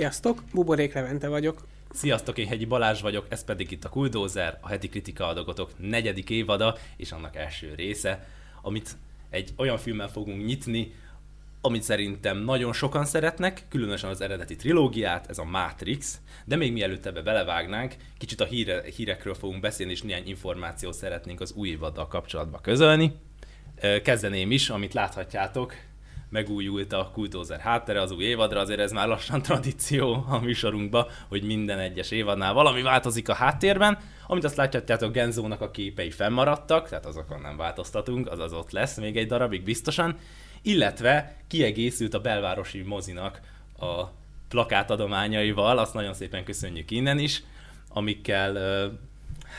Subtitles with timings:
[0.00, 1.66] Sziasztok, Buborék Levente vagyok.
[1.90, 6.30] Sziasztok, én Hegyi Balázs vagyok, ez pedig itt a Kuldózer, a heti kritika adogatok negyedik
[6.30, 8.28] évada, és annak első része,
[8.62, 8.96] amit
[9.30, 10.94] egy olyan filmmel fogunk nyitni,
[11.60, 17.06] amit szerintem nagyon sokan szeretnek, különösen az eredeti trilógiát, ez a Matrix, de még mielőtt
[17.06, 22.06] ebbe belevágnánk, kicsit a híre, hírekről fogunk beszélni, és néhány információt szeretnénk az új évaddal
[22.06, 23.12] kapcsolatba közölni.
[24.02, 25.74] Kezdeném is, amit láthatjátok,
[26.30, 31.42] megújult a Kultózer háttere az új évadra, azért ez már lassan tradíció a műsorunkba, hogy
[31.42, 33.98] minden egyes évadnál valami változik a háttérben.
[34.26, 38.96] Amit azt látjátok, Genzónak a képei fennmaradtak, tehát azokon nem változtatunk, az az ott lesz
[38.96, 40.16] még egy darabig biztosan.
[40.62, 43.40] Illetve kiegészült a belvárosi mozinak
[43.78, 44.04] a
[44.48, 47.42] plakátadományaival, azt nagyon szépen köszönjük innen is,
[47.88, 48.58] amikkel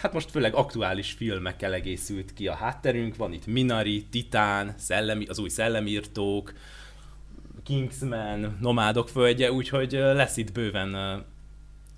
[0.01, 5.39] hát most főleg aktuális filmekkel egészült ki a hátterünk, van itt Minari, Titán, szellemi, az
[5.39, 6.53] új szellemírtók,
[7.63, 11.23] Kingsman, Nomádok földje, úgyhogy lesz itt bőven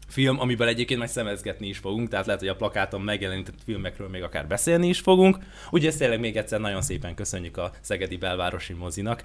[0.08, 4.24] film, amiből egyébként majd szemezgetni is fogunk, tehát lehet, hogy a plakáton megjelenített filmekről még
[4.24, 5.38] akár beszélni is fogunk.
[5.72, 9.24] Ugye ezt tényleg még egyszer nagyon szépen köszönjük a Szegedi Belvárosi mozinak,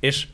[0.00, 0.26] és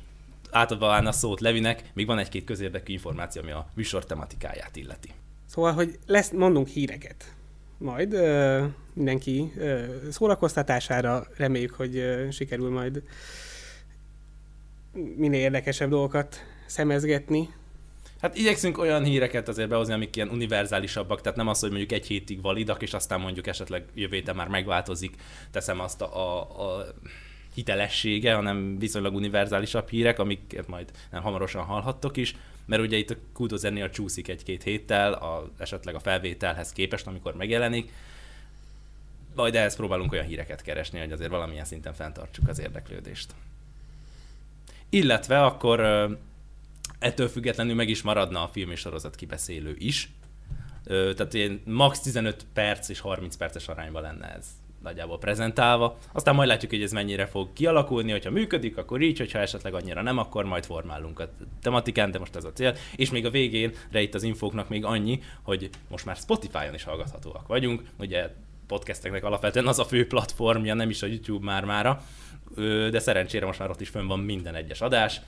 [0.50, 5.08] átadva a szót Levinek, még van egy-két közérdekű információ, ami a műsor tematikáját illeti.
[5.46, 7.34] Szóval, hogy lesz, mondunk híreket
[7.82, 8.16] majd
[8.92, 9.52] mindenki
[10.10, 11.26] szórakoztatására.
[11.36, 13.02] Reméljük, hogy sikerül majd
[15.16, 17.48] minél érdekesebb dolgokat szemezgetni.
[18.20, 22.06] Hát igyekszünk olyan híreket azért behozni, amik ilyen univerzálisabbak, tehát nem az, hogy mondjuk egy
[22.06, 25.14] hétig validak, és aztán mondjuk esetleg jövő héten már megváltozik,
[25.50, 26.86] teszem azt a, a, a
[27.54, 33.16] hitelessége, hanem viszonylag univerzálisabb hírek, amiket majd nem hamarosan hallhattok is, mert ugye itt a
[33.32, 37.92] Kudozennél csúszik egy-két héttel, a, esetleg a felvételhez képest, amikor megjelenik,
[39.34, 43.34] majd ehhez próbálunk olyan híreket keresni, hogy azért valamilyen szinten fenntartsuk az érdeklődést.
[44.88, 45.80] Illetve akkor
[46.98, 50.10] ettől függetlenül meg is maradna a film és sorozat kibeszélő is.
[50.84, 54.46] Tehát ilyen max 15 perc és 30 perces arányban lenne ez
[54.82, 55.98] nagyjából prezentálva.
[56.12, 60.02] Aztán majd látjuk, hogy ez mennyire fog kialakulni, hogyha működik, akkor így, hogyha esetleg annyira
[60.02, 61.28] nem, akkor majd formálunk a
[61.62, 62.76] tematikán, de most ez a cél.
[62.96, 67.46] És még a végén, itt az infóknak még annyi, hogy most már Spotify-on is hallgathatóak
[67.46, 67.82] vagyunk.
[67.98, 68.28] Ugye
[68.66, 72.02] podcasteknek alapvetően az a fő platformja, nem is a YouTube már mára,
[72.90, 75.20] de szerencsére most már ott is fönn van minden egyes adás.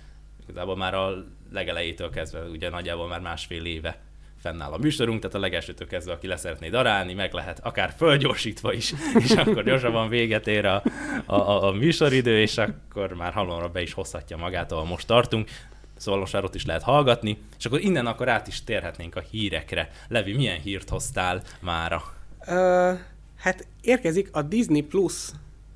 [0.42, 4.02] Igazából már a legelejétől kezdve, ugye nagyjából már másfél éve
[4.44, 8.94] fennáll a műsorunk, tehát a legelsőtől kezdve, aki leszeretné darálni, meg lehet akár fölgyorsítva is,
[9.24, 10.82] és akkor gyorsabban véget ér a,
[11.26, 15.48] a, a, a műsoridő, és akkor már halomra be is hozhatja magát, ahol most tartunk.
[15.96, 19.20] Szóval most már ott is lehet hallgatni, és akkor innen akkor át is térhetnénk a
[19.30, 19.90] hírekre.
[20.08, 22.02] Levi, milyen hírt hoztál mára?
[22.46, 22.98] Uh,
[23.36, 25.30] hát érkezik a Disney Plus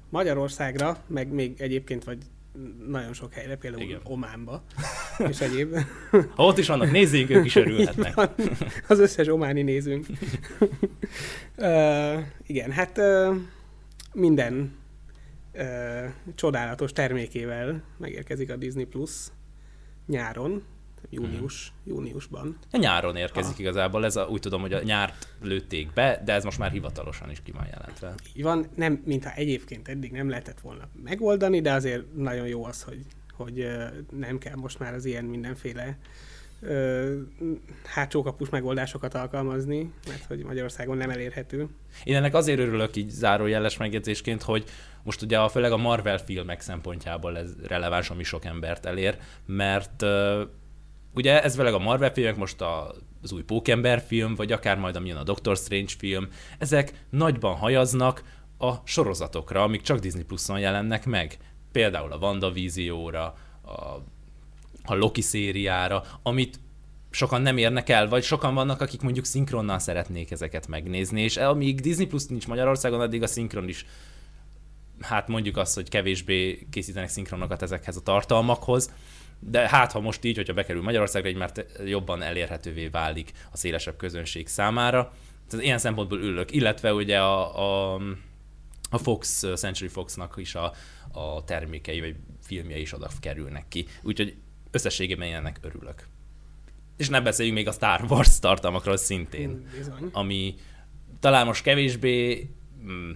[0.09, 2.19] Magyarországra, meg még egyébként vagy
[2.89, 4.01] nagyon sok helyre, például Igen.
[4.05, 4.63] Ománba,
[5.31, 5.77] és egyéb.
[6.11, 8.15] Ha ott is vannak nézőink, ők is örülhetnek.
[8.15, 8.31] Van,
[8.89, 10.07] az összes ománi nézőnk.
[11.57, 13.37] uh, igen, hát uh,
[14.13, 14.77] minden
[15.55, 16.05] uh,
[16.35, 19.27] csodálatos termékével megérkezik a Disney Plus
[20.07, 20.63] nyáron,
[21.11, 21.95] június, hmm.
[21.95, 22.59] júniusban.
[22.73, 23.61] Nyáron érkezik ah.
[23.61, 27.31] igazából, ez a, úgy tudom, hogy a nyárt lőtték be, de ez most már hivatalosan
[27.31, 28.15] is ki van jelentve.
[28.35, 32.83] Így van, nem, mintha egyébként eddig nem lehetett volna megoldani, de azért nagyon jó az,
[32.83, 33.01] hogy,
[33.33, 33.67] hogy
[34.11, 35.99] nem kell most már az ilyen mindenféle
[37.85, 41.69] hátsókapus megoldásokat alkalmazni, mert hogy Magyarországon nem elérhető.
[42.05, 44.65] Én ennek azért örülök így zárójeles megjegyzésként, hogy
[45.03, 50.05] most ugye a, főleg a Marvel filmek szempontjából ez releváns, ami sok embert elér, mert
[51.15, 54.97] ugye ez vele a Marvel filmek, most a, az új Pókember film, vagy akár majd
[54.97, 56.29] amilyen a Doctor Strange film,
[56.59, 58.23] ezek nagyban hajaznak
[58.59, 61.37] a sorozatokra, amik csak Disney Plus-on jelennek meg.
[61.73, 63.73] Például a WandaVision-ra, a,
[64.85, 66.61] a Loki szériára, amit
[67.11, 71.81] sokan nem érnek el, vagy sokan vannak, akik mondjuk szinkronnal szeretnék ezeket megnézni, és amíg
[71.81, 73.87] Disney Plus nincs Magyarországon, addig a szinkron is
[75.01, 78.91] hát mondjuk azt, hogy kevésbé készítenek szinkronokat ezekhez a tartalmakhoz,
[79.41, 81.53] de hát ha most így, hogyha bekerül Magyarországra, így már
[81.85, 85.13] jobban elérhetővé válik a szélesebb közönség számára.
[85.49, 88.01] Tehát ilyen szempontból ülök, illetve ugye a, a,
[88.91, 90.73] a Fox, Century Foxnak is a,
[91.13, 93.87] a termékei vagy filmjei is oda kerülnek ki.
[94.03, 94.37] Úgyhogy
[94.71, 96.07] összességében ennek örülök.
[96.97, 100.09] És ne beszéljünk még a Star Wars tartalmakról szintén, Bizony.
[100.13, 100.55] ami
[101.21, 102.49] talán most kevésbé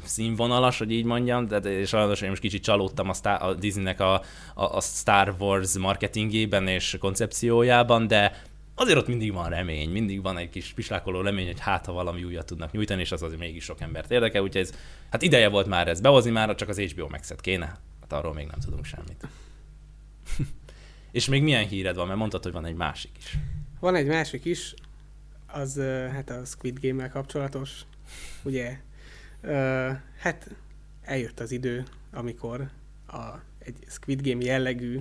[0.05, 4.01] színvonalas, hogy így mondjam, de és sajnos én most kicsit csalódtam a, Star, a Disneynek
[4.01, 4.15] a,
[4.55, 8.43] a, a Star Wars marketingében és koncepciójában, de
[8.75, 12.25] azért ott mindig van remény, mindig van egy kis pislákoló remény, hogy hát ha valami
[12.25, 14.75] újat tudnak nyújtani, és az azért mégis sok embert érdekel, úgyhogy ez,
[15.11, 17.67] hát ideje volt már ez behozni, már csak az HBO max kéne,
[18.01, 19.27] hát arról még nem tudunk semmit.
[21.13, 23.37] és még milyen híred van, mert mondtad, hogy van egy másik is.
[23.81, 24.75] Van egy másik is,
[25.47, 25.81] az
[26.13, 27.81] hát a Squid Game-mel kapcsolatos,
[28.43, 28.79] ugye,
[30.19, 30.51] hát
[31.03, 32.71] eljött az idő, amikor
[33.07, 33.25] a,
[33.59, 35.01] egy Squid Game jellegű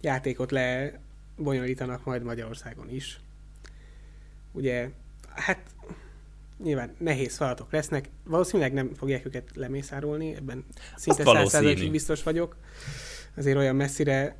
[0.00, 3.20] játékot lebonyolítanak majd Magyarországon is.
[4.52, 4.90] Ugye,
[5.28, 5.60] hát
[6.62, 10.64] nyilván nehéz feladatok lesznek, valószínűleg nem fogják őket lemészárolni, ebben
[10.96, 11.48] szinte valószínű.
[11.48, 12.56] százszerzalékig biztos vagyok.
[13.36, 14.36] Azért olyan messzire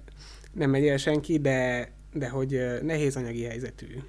[0.53, 4.03] nem megy el senki, de, de hogy nehéz anyagi helyzetű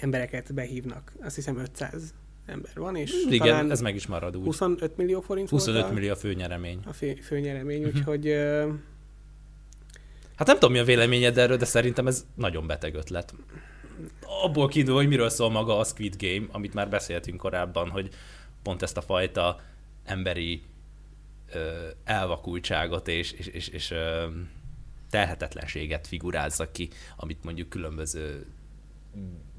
[0.00, 1.12] embereket behívnak.
[1.20, 2.14] Azt hiszem 500
[2.46, 4.44] ember van, és Igen, talán ez meg is marad úgy.
[4.44, 6.80] 25 millió forint 25 volt a, millió a főnyeremény.
[6.86, 7.96] a fő, főnyeremény, Mhm.
[7.96, 8.26] úgyhogy
[10.36, 13.34] Hát nem tudom, mi a véleményed erről, de szerintem ez nagyon beteg ötlet.
[14.42, 18.08] Abból kiindul, hogy miről szól maga a Squid Game, amit már beszéltünk korábban, hogy
[18.62, 19.60] pont ezt a fajta
[20.04, 20.62] emberi
[22.04, 23.94] elvakultságot és, és, és, és
[25.10, 28.46] telhetetlenséget figurázza ki, amit mondjuk különböző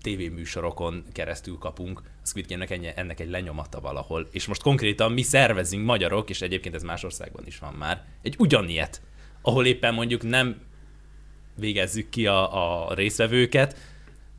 [0.06, 4.28] tévéműsorokon keresztül kapunk, a Squid Game-nek ennek egy lenyomata valahol.
[4.32, 8.36] És most konkrétan mi szervezünk magyarok, és egyébként ez más országban is van már, egy
[8.38, 9.02] ugyanilyet,
[9.42, 10.62] ahol éppen mondjuk nem
[11.56, 13.78] végezzük ki a, a részvevőket,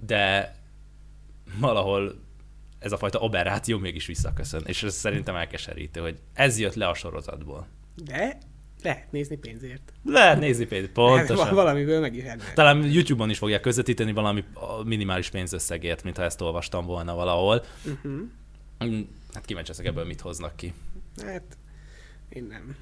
[0.07, 0.55] de
[1.59, 2.15] valahol
[2.79, 4.63] ez a fajta aberráció mégis visszaköszön.
[4.67, 7.67] És ez szerintem elkeserítő, hogy ez jött le a sorozatból.
[8.05, 8.39] de
[8.83, 9.93] lehet nézni pénzért.
[10.05, 11.55] Lehet nézni Hát, pontosan.
[11.55, 12.53] valamiből meg is ennek.
[12.55, 14.45] Talán YouTube-on is fogják közvetíteni valami
[14.85, 17.65] minimális pénzösszegért, mintha ezt olvastam volna valahol.
[17.85, 18.21] Uh-huh.
[19.33, 20.73] Hát kíváncsi leszek ebből mit hoznak ki.
[21.25, 21.43] Hát,
[22.29, 22.77] én nem.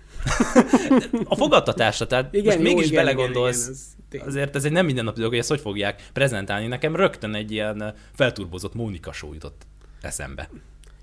[1.24, 3.76] A fogadtatásra, tehát Igen, most jó, mégis igen, belegondolsz, igen,
[4.10, 6.66] igen, az azért ez egy nem mindennapi dolog, hogy ezt hogy fogják prezentálni.
[6.66, 9.66] Nekem rögtön egy ilyen felturbozott Mónika show jutott
[10.00, 10.50] eszembe.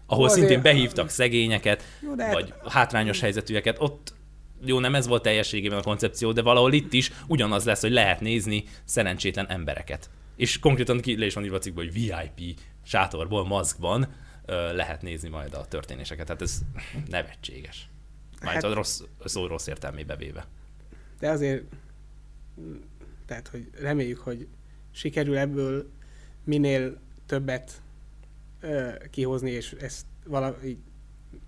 [0.05, 3.75] Ahol Jó, szintén azért- behívtak szegényeket, Jó, de hát- vagy hátrányos helyzetűeket.
[3.79, 4.13] Ott
[4.65, 8.19] jó, nem ez volt teljességében a koncepció, de valahol itt is ugyanaz lesz, hogy lehet
[8.19, 10.09] nézni szerencsétlen embereket.
[10.35, 14.13] És konkrétan ki le is van írva a cikkben, hogy VIP sátorból, maszkban
[14.45, 16.25] ö, lehet nézni majd a történéseket.
[16.25, 16.59] Tehát ez
[17.07, 17.89] nevetséges.
[18.41, 20.47] Majd Hát- a rossz, szó rossz értelmébe véve.
[21.19, 21.63] De azért,
[23.25, 24.47] tehát, hogy reméljük, hogy
[24.91, 25.89] sikerül ebből
[26.43, 27.81] minél többet
[28.59, 30.77] ö, kihozni, és ezt valahogy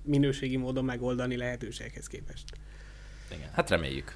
[0.03, 2.57] minőségi módon megoldani lehetőséghez képest.
[3.31, 4.15] Igen, hát reméljük.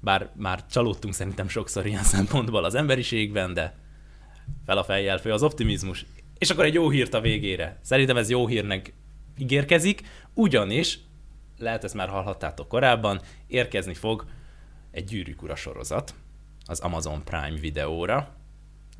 [0.00, 3.74] Bár már csalódtunk szerintem sokszor ilyen szempontból az emberiségben, de
[4.66, 6.06] fel a fejjel fő az optimizmus.
[6.38, 7.78] És akkor egy jó hírt a végére.
[7.82, 8.92] Szerintem ez jó hírnek
[9.38, 10.02] ígérkezik,
[10.34, 10.98] ugyanis,
[11.58, 14.24] lehet ezt már hallhattátok korábban, érkezni fog
[14.90, 16.14] egy gyűrűk sorozat
[16.66, 18.34] az Amazon Prime videóra,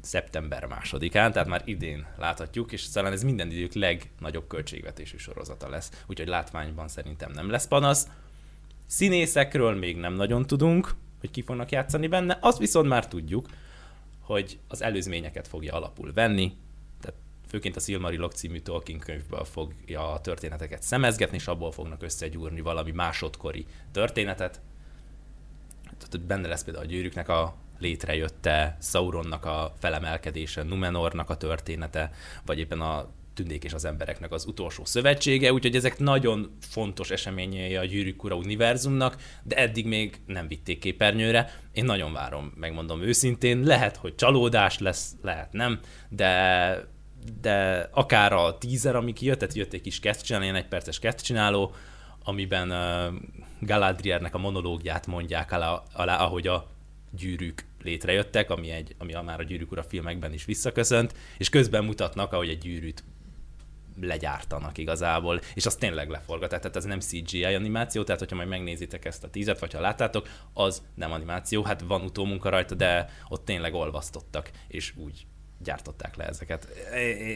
[0.00, 6.04] szeptember másodikán, tehát már idén láthatjuk, és talán ez minden idők legnagyobb költségvetésű sorozata lesz,
[6.06, 8.08] úgyhogy látványban szerintem nem lesz panasz.
[8.86, 13.48] Színészekről még nem nagyon tudunk, hogy ki fognak játszani benne, azt viszont már tudjuk,
[14.20, 16.56] hogy az előzményeket fogja alapul venni,
[17.00, 22.60] tehát főként a Silmarilok című Tolkien könyvből fogja a történeteket szemezgetni, és abból fognak összegyúrni
[22.60, 24.60] valami másodkori történetet.
[25.98, 32.10] Tehát benne lesz például a gyűrűknek a létrejötte, Sauronnak a felemelkedése, Numenornak a története,
[32.46, 37.76] vagy éppen a tündék és az embereknek az utolsó szövetsége, úgyhogy ezek nagyon fontos eseményei
[37.76, 41.60] a Gyűrűk Ura univerzumnak, de eddig még nem vitték képernyőre.
[41.72, 43.62] Én nagyon várom, megmondom őszintén.
[43.62, 46.90] Lehet, hogy csalódás lesz, lehet nem, de
[47.40, 51.74] de akár a teaser, ami kijött, tehát jött egy kis kezdcsináló, ilyen egy perces kezdcsináló,
[52.24, 53.20] amiben uh,
[53.60, 56.70] Galadriernek a monológiát mondják alá, alá, ahogy a
[57.10, 62.32] gyűrűk létrejöttek, ami, egy, ami már a Gyűrűk Ura filmekben is visszaköszönt, és közben mutatnak,
[62.32, 63.04] ahogy egy gyűrűt
[64.00, 69.04] legyártanak igazából, és az tényleg leforgatják, tehát ez nem CGI animáció, tehát hogyha majd megnézitek
[69.04, 73.44] ezt a tízet, vagy ha láttátok, az nem animáció, hát van utómunka rajta, de ott
[73.44, 75.26] tényleg olvasztottak, és úgy
[75.62, 76.68] gyártották le ezeket.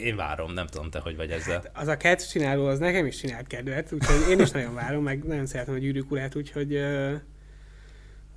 [0.03, 1.63] Én, várom, nem tudom te, hogy vagy ezzel.
[1.73, 5.23] Az a kedv csináló, az nekem is csinált kedvet, úgyhogy én is nagyon várom, meg
[5.23, 7.13] nagyon szeretem a gyűrűk urát, úgyhogy, ö,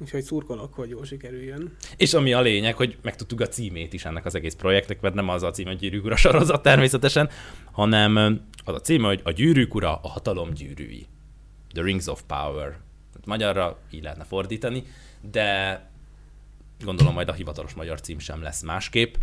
[0.01, 1.77] úgyhogy szurkolok, hogy jól sikerüljön.
[1.97, 5.29] És ami a lényeg, hogy megtudtuk a címét is ennek az egész projektnek, mert nem
[5.29, 7.31] az a cím, hogy Gyűrűk sorozat természetesen,
[7.81, 11.07] hanem az a címe, hogy a Gyűrűk Ura a hatalom gyűrűi.
[11.73, 12.79] The Rings of Power.
[13.15, 14.85] Hát Magyarra így lehetne fordítani,
[15.31, 15.81] de
[16.85, 19.15] gondolom majd a hivatalos magyar cím sem lesz másképp.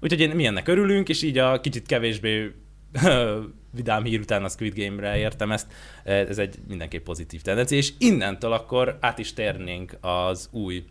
[0.00, 2.52] Úgyhogy én mi ennek örülünk, és így a kicsit kevésbé
[3.76, 5.72] vidám hír után a Squid Game-re értem ezt,
[6.04, 10.84] ez egy mindenképp pozitív tendencia, és innentől akkor át is térnénk az új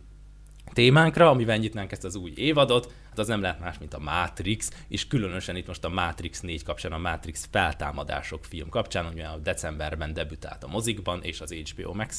[0.72, 4.70] témánkra, amivel nyitnánk ezt az új évadot, hát az nem lehet más, mint a Matrix,
[4.88, 9.38] és különösen itt most a Matrix 4 kapcsán, a Matrix feltámadások film kapcsán, ami a
[9.42, 12.18] decemberben debütált a mozikban és az HBO max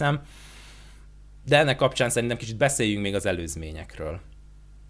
[1.45, 4.19] De ennek kapcsán szerintem kicsit beszéljünk még az előzményekről.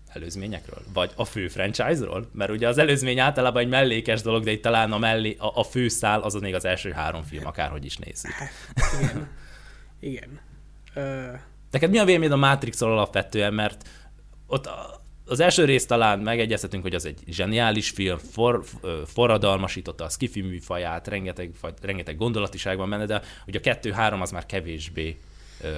[0.07, 0.83] előzményekről?
[0.93, 2.29] Vagy a fő franchise-ról?
[2.33, 5.63] Mert ugye az előzmény általában egy mellékes dolog, de itt talán a, mellé, a, a
[5.63, 8.31] főszál az még az első három film, akárhogy is nézzük.
[8.31, 8.51] Hát,
[9.01, 9.29] igen.
[9.99, 10.39] igen.
[10.93, 11.33] Ö...
[11.73, 13.89] Neked mi a véleményed a Matrixról alapvetően, mert
[14.47, 14.69] ott
[15.25, 18.63] az első rész talán megegyezhetünk, hogy az egy zseniális film, for,
[19.05, 21.51] forradalmasította a skifi műfaját, rengeteg,
[21.81, 25.17] rengeteg gondolatiság van de ugye a kettő-három az már kevésbé
[25.61, 25.69] ö,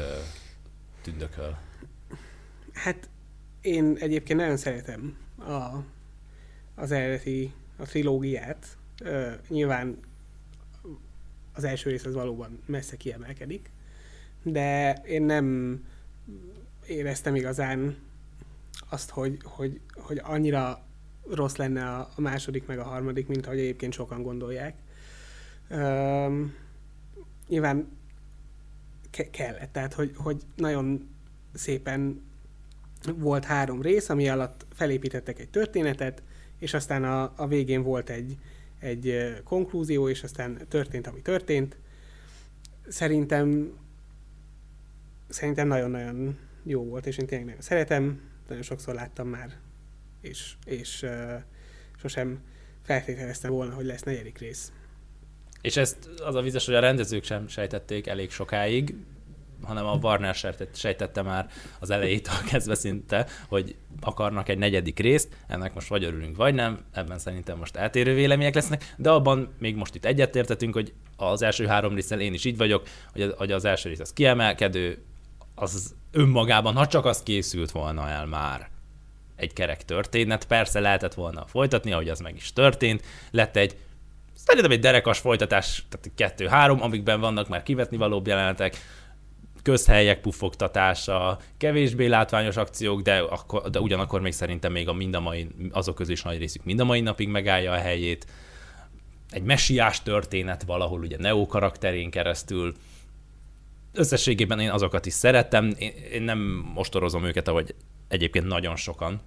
[1.02, 1.58] tündököl.
[2.74, 3.10] Hát
[3.62, 5.84] én egyébként nagyon szeretem a,
[6.76, 8.66] az eredeti, a trilógiát.
[9.02, 10.00] Ö, nyilván
[11.54, 13.70] az első rész az valóban messze kiemelkedik,
[14.46, 15.80] de én nem
[16.88, 17.98] éreztem igazán
[18.90, 20.86] azt, hogy, hogy, hogy annyira
[21.30, 24.76] rossz lenne a, második meg a harmadik, mint ahogy egyébként sokan gondolják.
[25.72, 26.54] Üm,
[27.48, 27.98] nyilván
[29.12, 31.10] ke- kellett, tehát hogy, hogy nagyon
[31.54, 32.22] szépen
[33.16, 36.24] volt három rész, ami alatt felépítettek egy történetet,
[36.60, 38.38] és aztán a, a végén volt egy,
[38.80, 41.78] egy konklúzió, és aztán történt, ami történt.
[42.88, 43.74] Szerintem
[45.28, 49.54] szerintem nagyon-nagyon jó volt, és én tényleg nagyon szeretem, nagyon sokszor láttam már,
[50.22, 51.34] és, és uh,
[51.98, 52.40] sosem
[52.84, 54.72] feltételeztem volna, hogy lesz negyedik rész.
[55.62, 58.96] És ezt az a vizes, hogy a rendezők sem sejtették elég sokáig,
[59.64, 60.36] hanem a Warner
[60.74, 66.36] sejtette már az elejétől kezdve szinte, hogy akarnak egy negyedik részt, ennek most vagy örülünk,
[66.36, 70.94] vagy nem, ebben szerintem most eltérő vélemények lesznek, de abban még most itt egyetértetünk, hogy
[71.18, 72.88] az első három részen én is így vagyok,
[73.38, 75.04] hogy az első rész az kiemelkedő,
[75.56, 78.70] az önmagában, ha csak az készült volna el már.
[79.36, 83.78] Egy kerek történet, persze lehetett volna folytatni, ahogy az meg is történt, lett egy
[84.34, 88.78] szerintem egy derekas folytatás, tehát kettő-három, amikben vannak már kivetni valóbb jelenetek,
[89.64, 95.20] közhelyek puffogtatása, kevésbé látványos akciók, de, akkor, de ugyanakkor még szerintem még a mind a
[95.20, 98.26] mai, azok közül is nagy részük mind a mai napig megállja a helyét.
[99.30, 102.74] Egy messiás történet valahol ugye Neo karakterén keresztül,
[103.98, 107.76] összességében én azokat is szerettem, én, én nem ostorozom őket, ahogy
[108.08, 109.22] egyébként nagyon sokan,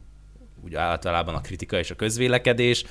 [0.64, 2.84] ugye általában a kritika és a közvélekedés.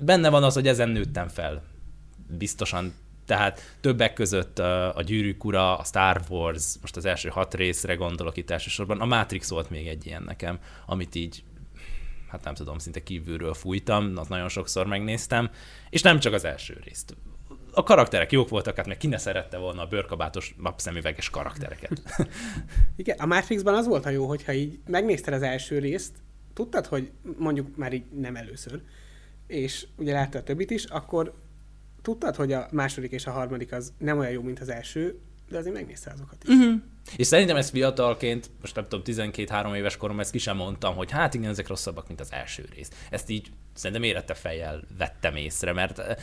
[0.00, 1.62] Benne van az, hogy ezen nőttem fel.
[2.28, 2.94] Biztosan.
[3.26, 4.58] Tehát többek között
[4.94, 9.04] a Gyűrűk Ura, a Star Wars, most az első hat részre gondolok itt elsősorban, a
[9.04, 11.42] Matrix volt még egy ilyen nekem, amit így
[12.28, 15.50] hát nem tudom, szinte kívülről fújtam, azt nagyon sokszor megnéztem,
[15.90, 17.16] és nem csak az első részt
[17.74, 22.02] a karakterek jók voltak, hát meg ki ne szerette volna a bőrkabátos napszemüveges karaktereket.
[22.96, 26.16] Igen, a Matrixban az volt a jó, hogyha így megnézted az első részt,
[26.54, 28.82] tudtad, hogy mondjuk már így nem először,
[29.46, 31.34] és ugye láttad a többit is, akkor
[32.02, 35.58] tudtad, hogy a második és a harmadik az nem olyan jó, mint az első, de
[35.58, 36.54] azért megnézte azokat is.
[36.54, 36.82] Uh-huh.
[37.16, 41.10] És szerintem ezt fiatalként, most nem tudom, 12-3 éves korom, ezt ki sem mondtam, hogy
[41.10, 42.90] hát igen, ezek rosszabbak, mint az első rész.
[43.10, 46.16] Ezt így szerintem érette fejjel vettem észre, mert eh,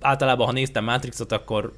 [0.00, 1.72] általában, ha néztem Matrixot, akkor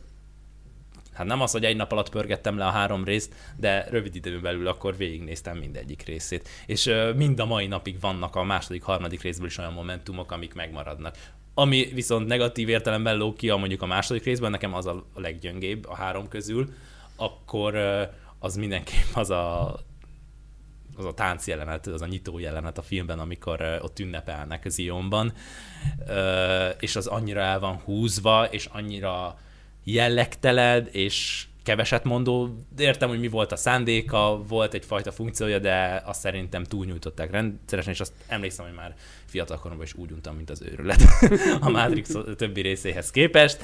[1.18, 4.42] hát nem az, hogy egy nap alatt pörgettem le a három részt, de rövid időn
[4.42, 6.48] belül akkor végignéztem mindegyik részét.
[6.66, 10.54] És uh, mind a mai napig vannak a második, harmadik részből is olyan momentumok, amik
[10.54, 11.16] megmaradnak.
[11.54, 15.94] Ami viszont negatív értelemben lóg ki mondjuk a második részben, nekem az a leggyöngébb a
[15.94, 16.68] három közül,
[17.18, 17.76] akkor
[18.38, 19.76] az mindenképp az a
[20.96, 25.32] az a tánc jelenet, az a nyitó jelenet a filmben, amikor ott ünnepelnek az Ionban,
[26.78, 29.38] és az annyira el van húzva, és annyira
[29.84, 32.64] jellegtelen, és keveset mondó.
[32.78, 38.00] Értem, hogy mi volt a szándéka, volt egyfajta funkciója, de azt szerintem túlnyújtották rendszeresen, és
[38.00, 38.94] azt emlékszem, hogy már
[39.24, 41.02] fiatalkoromban is úgy untam, mint az őrület
[41.60, 43.62] a Matrix többi részéhez képest,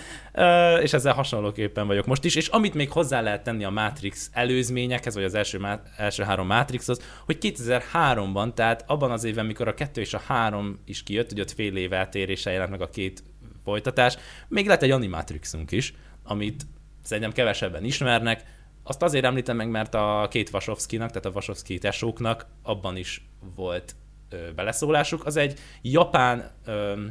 [0.83, 5.15] és ezzel hasonlóképpen vagyok most is, és amit még hozzá lehet tenni a Matrix előzményekhez,
[5.15, 5.61] vagy az első,
[5.97, 10.79] első három Matrixhoz, hogy 2003-ban, tehát abban az évben, mikor a kettő és a három
[10.85, 13.23] is kijött, hogy ott fél év eltérése jelent meg a két
[13.65, 14.17] folytatás,
[14.49, 16.67] még lett egy animatrixunk is, amit
[17.05, 18.45] szerintem kevesebben ismernek.
[18.83, 23.95] Azt azért említem meg, mert a két Vasovszkinak, tehát a Vasovszki tesóknak abban is volt
[24.29, 25.27] ö, beleszólásuk.
[25.27, 27.05] Az egy japán ö,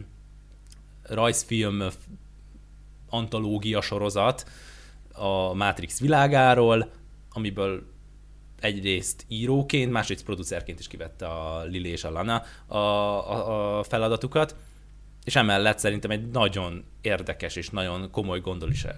[1.03, 1.83] rajzfilm
[3.09, 4.49] antológia sorozat
[5.13, 6.91] a Matrix világáról,
[7.31, 7.91] amiből
[8.59, 14.55] egyrészt íróként, másrészt producerként is kivette a Lili és a Lana a, a, a feladatukat,
[15.25, 18.41] és emellett szerintem egy nagyon érdekes és nagyon komoly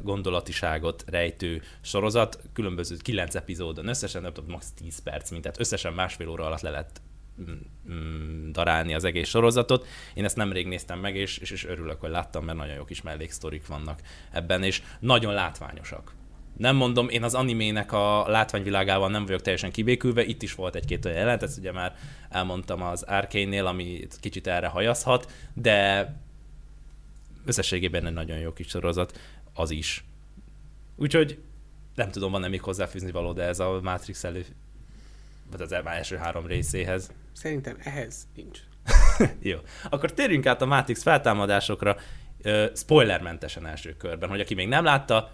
[0.01, 4.72] gondolatiságot rejtő sorozat, különböző kilenc epizódon összesen, nem tudom, max.
[4.72, 7.01] 10 perc, mint tehát összesen másfél óra alatt le lett
[7.41, 7.53] mm,
[7.94, 9.88] mm, darálni az egész sorozatot.
[10.13, 13.01] Én ezt nemrég néztem meg, és, és, és örülök, hogy láttam, mert nagyon jó kis
[13.01, 14.01] melléksztorik vannak
[14.32, 16.13] ebben, és nagyon látványosak.
[16.58, 21.06] Nem mondom, én az animének a látványvilágával nem vagyok teljesen kibékülve, itt is volt egy-két
[21.06, 21.96] olyan jelenet, ezt ugye már
[22.30, 26.10] elmondtam az Arkane-nél, ami kicsit erre hajazhat, de
[27.46, 29.20] összességében egy nagyon jó kis sorozat,
[29.54, 30.06] az is.
[30.96, 31.40] Úgyhogy
[31.96, 34.46] nem tudom, van-e még hozzáfűzni való, de ez a Matrix elő,
[35.52, 37.12] vagy az első három részéhez.
[37.34, 38.60] Szerintem ehhez nincs.
[39.52, 39.58] Jó.
[39.90, 41.98] Akkor térjünk át a Matrix feltámadásokra,
[42.74, 45.32] spoilermentesen első körben, hogy aki még nem látta,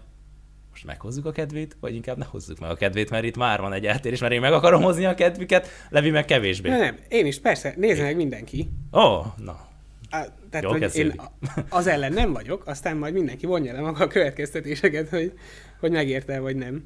[0.71, 3.73] most meghozzuk a kedvét, vagy inkább ne hozzuk meg a kedvét, mert itt már van
[3.73, 6.69] egy eltérés, mert én meg akarom hozni a kedvüket, Levi meg kevésbé.
[6.69, 8.69] Nem, nem, én is, persze, nézze meg mindenki.
[8.91, 9.69] Ó, oh, na.
[10.09, 11.21] A, tehát, Jól hogy én
[11.69, 15.33] az ellen nem vagyok, aztán majd mindenki vonja le maga a következtetéseket, hogy,
[15.79, 16.85] hogy megérte vagy nem.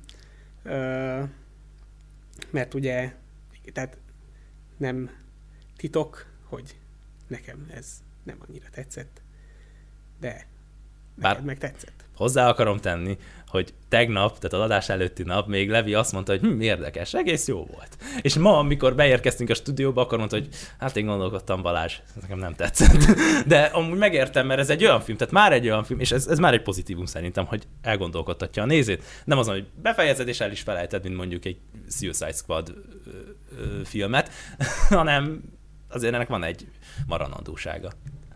[0.66, 1.30] Uh,
[2.50, 3.14] mert ugye,
[3.74, 3.98] tehát
[4.78, 5.10] nem
[5.78, 6.76] titok, hogy
[7.28, 9.22] nekem ez nem annyira tetszett,
[10.20, 10.48] de
[11.16, 12.05] Bár meg tetszett.
[12.16, 13.18] Hozzá akarom tenni,
[13.48, 17.48] hogy tegnap, tehát az adás előtti nap még Levi azt mondta, hogy hm, érdekes, egész
[17.48, 17.98] jó volt.
[18.22, 20.48] És ma, amikor beérkeztünk a stúdióba, akkor mondta, hogy
[20.80, 23.16] hát én gondolkodtam Balázs, ez nekem nem tetszett.
[23.48, 26.28] De amúgy megértem, mert ez egy olyan film, tehát már egy olyan film, és ez,
[26.28, 29.04] ez már egy pozitívum szerintem, hogy elgondolkodtatja a nézét.
[29.26, 31.58] Nem azon, hogy befejezed és el is felejted, mint mondjuk egy
[31.90, 32.74] Suicide Squad
[33.08, 33.10] ö,
[33.58, 34.30] ö, filmet,
[34.90, 35.42] hanem
[35.90, 36.68] azért ennek van egy
[37.08, 37.92] maranandósága.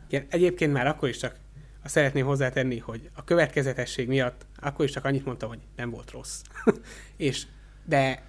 [0.10, 1.36] Igen, egyébként már akkor is csak
[1.84, 6.12] azt szeretném hozzátenni, hogy a következetesség miatt akkor is csak annyit mondtam, hogy nem volt
[6.12, 6.42] rossz.
[7.18, 7.46] és,
[7.86, 8.24] de,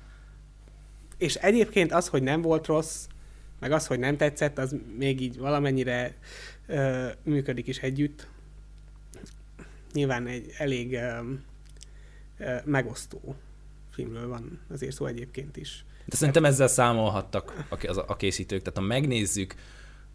[1.18, 3.06] és egyébként az, hogy nem volt rossz,
[3.60, 6.14] meg az, hogy nem tetszett, az még így valamennyire
[6.66, 8.28] ö, működik is együtt.
[9.92, 11.20] Nyilván egy elég ö,
[12.38, 13.36] ö, megosztó
[13.90, 15.84] filmről van azért szó egyébként is.
[16.04, 19.54] De szerintem ezzel számolhattak a, a készítők, tehát ha megnézzük,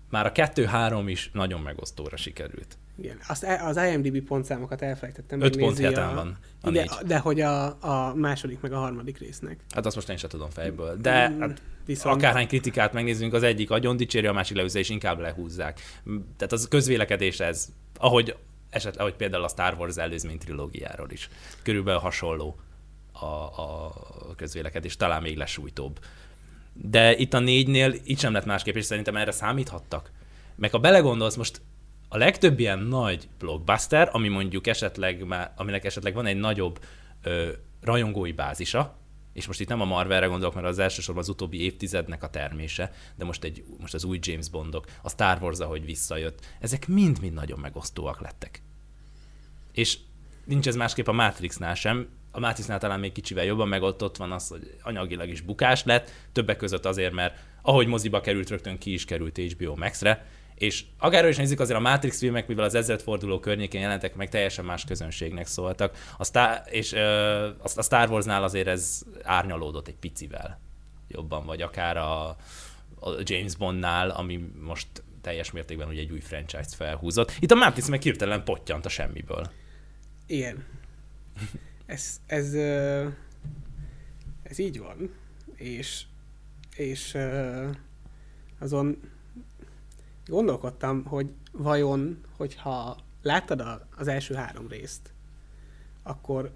[0.10, 2.78] már a 2-3 is nagyon megosztóra sikerült.
[2.98, 6.14] Igen, Azt, e- az IMDb pontszámokat elfelejtettem 5.7 a...
[6.14, 6.38] van.
[6.62, 9.60] A ide, de hogy a, a második meg a harmadik résznek.
[9.70, 10.98] Hát azt most én sem tudom fejből.
[11.02, 12.16] De mm, hát viszont...
[12.16, 15.80] akárhány kritikát megnézzünk, az egyik agyon dicséri, a másik leüze, és inkább lehúzzák.
[16.38, 18.36] Tehát az közvélekedés ez, ahogy,
[18.70, 21.30] eset, ahogy például a Star Wars előzmény trilógiáról is.
[21.62, 22.56] Körülbelül hasonló
[23.12, 23.94] a, a
[24.36, 26.00] közvélekedés, talán még lesújtóbb.
[26.74, 30.12] De itt a négynél itt sem lett másképp, és szerintem erre számíthattak.
[30.56, 31.62] Meg ha belegondolsz, most
[32.08, 36.80] a legtöbb ilyen nagy blockbuster, ami mondjuk esetleg, már, aminek esetleg van egy nagyobb
[37.22, 38.98] ö, rajongói bázisa,
[39.34, 42.92] és most itt nem a Marvelre gondolok, mert az elsősorban az utóbbi évtizednek a termése,
[43.16, 47.34] de most, egy, most az új James Bondok, a Star Wars, ahogy visszajött, ezek mind-mind
[47.34, 48.62] nagyon megosztóak lettek.
[49.72, 49.98] És
[50.46, 54.18] nincs ez másképp a Matrixnál sem, a Matrixnál talán még kicsivel jobban, meg ott, ott
[54.18, 58.78] van az, hogy anyagilag is bukás lett, többek között azért, mert ahogy moziba került, rögtön
[58.78, 62.76] ki is került HBO Max-re, és akárhogy is nézzük, azért a Matrix filmek, mivel az
[62.76, 65.98] ezredforduló környékén jelentek meg, teljesen más közönségnek szóltak.
[66.18, 70.60] A Star, és ö, a Star Warsnál azért ez árnyalódott egy picivel
[71.08, 72.28] jobban, vagy akár a,
[73.00, 74.88] a James Bondnál, ami most
[75.22, 77.34] teljes mértékben ugye egy új franchise-t felhúzott.
[77.40, 79.52] Itt a Matrix meg hirtelen pottyant a semmiből.
[80.28, 80.66] Igen.
[81.86, 82.54] Ez, ez,
[84.44, 85.14] ez így van.
[85.56, 86.04] És,
[86.76, 87.18] és
[88.60, 89.00] azon
[90.28, 95.14] gondolkodtam, hogy vajon, hogyha láttad a, az első három részt,
[96.04, 96.52] akkor,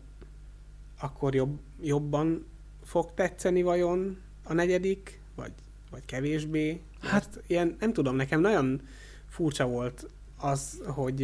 [1.00, 2.46] akkor jobb, jobban
[2.84, 5.52] fog tetszeni vajon a negyedik, vagy,
[5.92, 6.82] vagy kevésbé?
[7.02, 8.82] Hát Mert ilyen, nem tudom, nekem nagyon
[9.28, 11.22] furcsa volt az, hogy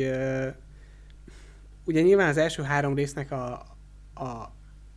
[1.86, 3.54] ugye nyilván az első három résznek a,
[4.14, 4.52] a,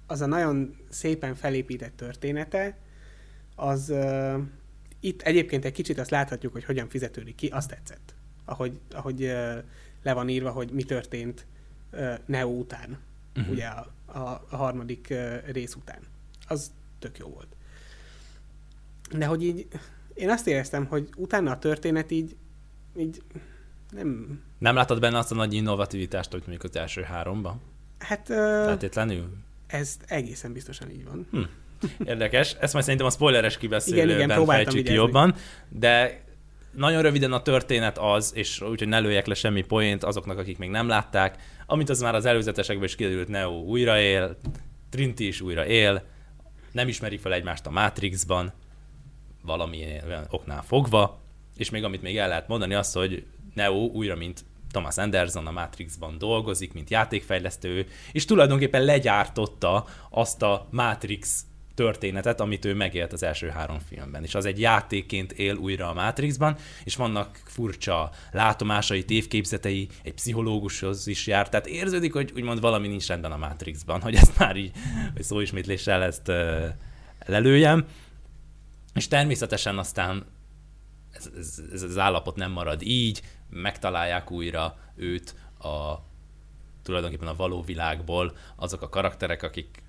[0.06, 2.78] az a nagyon szépen felépített története,
[3.54, 3.92] az
[5.00, 8.14] itt egyébként egy kicsit azt láthatjuk, hogy hogyan fizetődik ki, azt tetszett.
[8.44, 9.20] Ahogy, ahogy
[10.02, 11.46] le van írva, hogy mi történt
[12.26, 12.98] Neo után,
[13.36, 13.52] uh-huh.
[13.52, 15.14] ugye a, a, a harmadik
[15.46, 16.00] rész után.
[16.46, 17.56] Az tök jó volt.
[19.12, 19.68] De hogy így,
[20.14, 22.36] én azt éreztem, hogy utána a történet így,
[22.96, 23.22] így
[23.90, 24.40] nem...
[24.58, 27.60] Nem láttad benne azt a nagy innovativitást, hogy mondjuk az első háromban?
[27.98, 28.26] Hát...
[28.26, 29.36] Feltétlenül?
[29.66, 31.26] Ez egészen biztosan így van.
[31.30, 31.42] Hm.
[32.04, 32.56] Érdekes.
[32.60, 35.34] Ezt majd szerintem a spoileres kibeszélőben fejtsük ki jobban.
[35.68, 36.22] De
[36.70, 40.70] nagyon röviden a történet az, és úgyhogy ne lőjek le semmi poént azoknak, akik még
[40.70, 41.36] nem látták,
[41.66, 44.36] amit az már az előzetesekben is kiderült, Neo újra él,
[44.90, 46.02] Trinity is újra él,
[46.72, 48.52] nem ismerik fel egymást a Matrixban,
[49.42, 51.20] valamilyen oknál fogva,
[51.56, 55.50] és még amit még el lehet mondani az, hogy Neo újra, mint Thomas Anderson a
[55.50, 61.42] Matrixban dolgozik, mint játékfejlesztő, és tulajdonképpen legyártotta azt a Matrix
[61.78, 64.22] történetet, amit ő megélt az első három filmben.
[64.22, 71.06] És az egy játékként él újra a Matrixban, és vannak furcsa látomásai, tévképzetei, egy pszichológushoz
[71.06, 74.72] is jár, tehát érződik, hogy úgymond valami nincs rendben a Matrixban, hogy ezt már így,
[75.12, 76.64] hogy szóismétléssel ezt uh,
[77.26, 77.86] lelőjem.
[78.94, 80.26] És természetesen aztán
[81.12, 85.94] ez, ez, ez az állapot nem marad így, megtalálják újra őt a
[86.82, 89.86] tulajdonképpen a való világból azok a karakterek, akik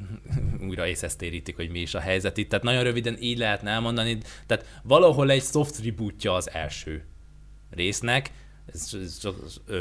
[0.68, 2.48] újra észhez térítik, hogy mi is a helyzet itt.
[2.48, 7.04] Tehát nagyon röviden így lehetne elmondani, tehát valahol egy soft rebootja az első
[7.70, 8.30] résznek,
[9.20, 9.30] so,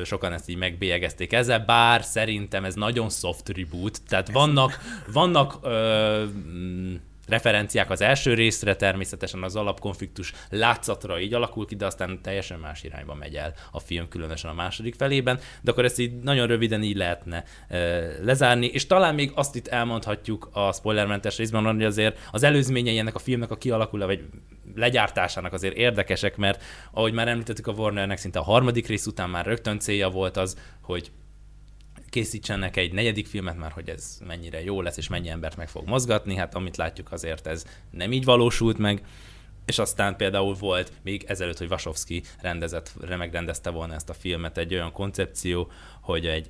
[0.03, 4.79] sokan ezt így megbélyegezték ezzel, bár szerintem ez nagyon soft reboot, tehát vannak,
[5.13, 6.23] vannak ö,
[7.31, 12.83] referenciák az első részre, természetesen az alapkonfliktus látszatra így alakul ki, de aztán teljesen más
[12.83, 16.83] irányba megy el a film, különösen a második felében, de akkor ezt így nagyon röviden
[16.83, 17.43] így lehetne
[18.21, 23.15] lezárni, és talán még azt itt elmondhatjuk a spoilermentes részben, hogy azért az előzményei ennek
[23.15, 24.23] a filmnek a kialakulá, vagy
[24.75, 29.45] legyártásának azért érdekesek, mert ahogy már említettük a Warnernek, szinte a harmadik rész után már
[29.45, 31.11] rögtön célja volt az, hogy
[32.11, 35.87] készítsenek egy negyedik filmet, már hogy ez mennyire jó lesz, és mennyi embert meg fog
[35.87, 39.03] mozgatni, hát amit látjuk azért ez nem így valósult meg,
[39.65, 44.73] és aztán például volt még ezelőtt, hogy Vasovski rendezett, megrendezte volna ezt a filmet, egy
[44.73, 45.71] olyan koncepció,
[46.01, 46.49] hogy egy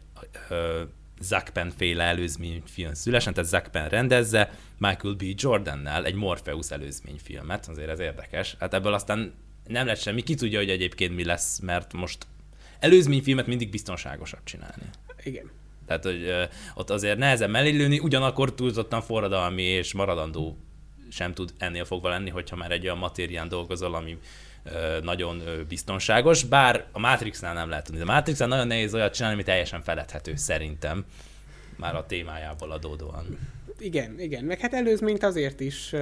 [0.50, 0.82] ö,
[1.22, 5.24] Zack féle előzményfilm szülesen, tehát Zack Penn rendezze Michael B.
[5.36, 8.56] Jordannel egy Morpheus előzményfilmet, azért ez érdekes.
[8.60, 9.34] Hát ebből aztán
[9.68, 12.28] nem lett semmi, ki tudja, hogy egyébként mi lesz, mert most
[12.80, 14.90] előzményfilmet mindig biztonságosabb csinálni.
[15.24, 15.52] Igen.
[15.86, 16.44] Tehát, hogy uh,
[16.76, 20.58] ott azért nehezen mellélőni, ugyanakkor túlzottan forradalmi és maradandó
[21.10, 24.18] sem tud ennél fogva lenni, hogyha már egy olyan matérián dolgozol, ami
[24.66, 28.02] uh, nagyon uh, biztonságos, bár a Matrixnál nem lehet tudni.
[28.02, 31.06] A Matrixnál nagyon nehéz olyat csinálni, ami teljesen feledhető szerintem,
[31.76, 33.38] már a témájából adódóan.
[33.80, 36.00] Igen, igen, meg hát előzményt azért is, uh,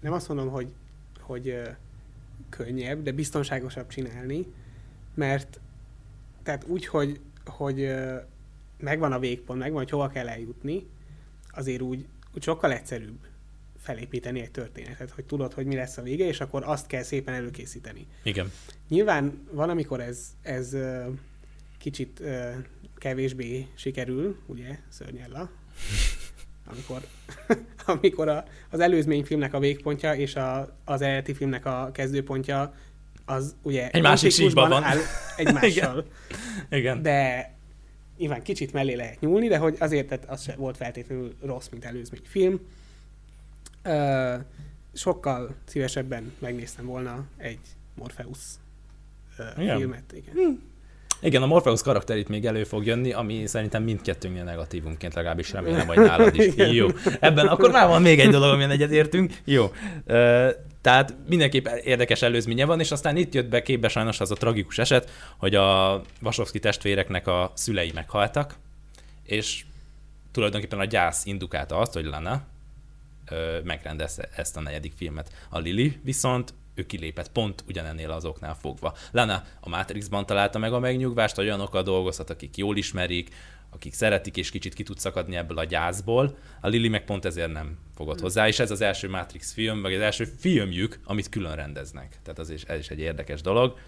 [0.00, 0.66] nem azt mondom, hogy,
[1.20, 1.60] hogy
[2.48, 4.46] könnyebb, de biztonságosabb csinálni,
[5.14, 5.60] mert
[6.42, 7.94] tehát úgy, hogy, hogy
[8.78, 10.86] megvan a végpont, megvan, hogy hova kell eljutni,
[11.50, 13.18] azért úgy, úgy sokkal egyszerűbb
[13.78, 17.34] felépíteni egy történetet, hogy tudod, hogy mi lesz a vége, és akkor azt kell szépen
[17.34, 18.06] előkészíteni.
[18.22, 18.52] Igen.
[18.88, 20.76] Nyilván van, amikor ez, ez
[21.78, 22.22] kicsit
[22.96, 25.50] kevésbé sikerül, ugye, Szörnyella,
[26.72, 27.00] amikor,
[27.96, 32.74] amikor a, az előzmény filmnek a végpontja és a, az eredeti filmnek a kezdőpontja
[33.28, 34.82] az ugye egy másik síkban van.
[34.82, 34.98] Áll
[35.36, 35.68] egymással.
[35.70, 36.04] Igen.
[36.70, 37.02] Igen.
[37.02, 37.50] De
[38.18, 41.84] nyilván kicsit mellé lehet nyúlni, de hogy azért tehát az se volt feltétlenül rossz, mint
[41.84, 42.60] előzmény film.
[43.84, 44.34] Uh,
[44.92, 47.60] sokkal szívesebben megnéztem volna egy
[47.94, 48.38] Morpheus
[49.38, 49.76] uh, igen.
[49.76, 50.12] filmet.
[50.12, 50.34] Igen.
[50.34, 50.52] Hm.
[51.20, 55.86] Igen, a Morpheus karakter itt még elő fog jönni, ami szerintem mindkettőnknél negatívunként legalábbis remélem,
[55.86, 56.52] hogy nálad is.
[56.78, 56.86] Jó.
[57.20, 59.32] Ebben akkor már van még egy dolog, amilyen egyetértünk.
[59.44, 59.72] Jó.
[60.88, 64.78] Tehát mindenképp érdekes előzménye van, és aztán itt jött be képbe sajnos az a tragikus
[64.78, 68.56] eset, hogy a Vasovszki testvéreknek a szülei meghaltak,
[69.22, 69.64] és
[70.32, 72.42] tulajdonképpen a gyász indukálta azt, hogy Lana
[73.64, 75.32] megrendezte ezt a negyedik filmet.
[75.48, 78.94] A Lili viszont ő kilépett pont ugyanennél azoknál fogva.
[79.10, 83.34] Lana a Matrixban találta meg a megnyugvást, olyanokkal dolgozhat, akik jól ismerik,
[83.70, 86.36] akik szeretik, és kicsit ki tud szakadni ebből a gyászból.
[86.60, 89.94] A Lili meg pont ezért nem fogott hozzá, és ez az első Matrix film, vagy
[89.94, 92.18] az első filmjük, amit külön rendeznek.
[92.22, 93.78] Tehát az is, ez is egy érdekes dolog.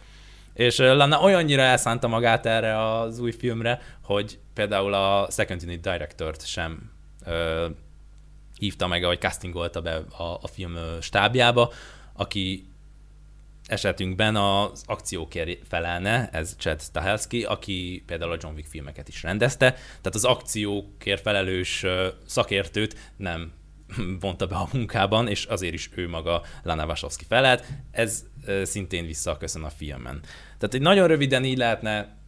[0.55, 6.47] És Lana olyannyira elszánta magát erre az új filmre, hogy például a Second Unit Director-t
[6.47, 6.91] sem
[7.27, 7.69] ö,
[8.59, 11.73] hívta meg, vagy castingolta be a, a film stábjába,
[12.13, 12.70] aki
[13.71, 19.71] esetünkben az akciókért felelne, ez Chad Stahelski, aki például a John Wick filmeket is rendezte,
[19.73, 21.85] tehát az akciókért felelős
[22.27, 23.53] szakértőt nem
[24.21, 27.65] vonta be a munkában, és azért is ő maga Lana Wachowski felelt.
[27.91, 28.25] Ez
[28.63, 30.21] szintén visszaköszön a filmen.
[30.59, 32.19] Tehát egy nagyon röviden így lehetne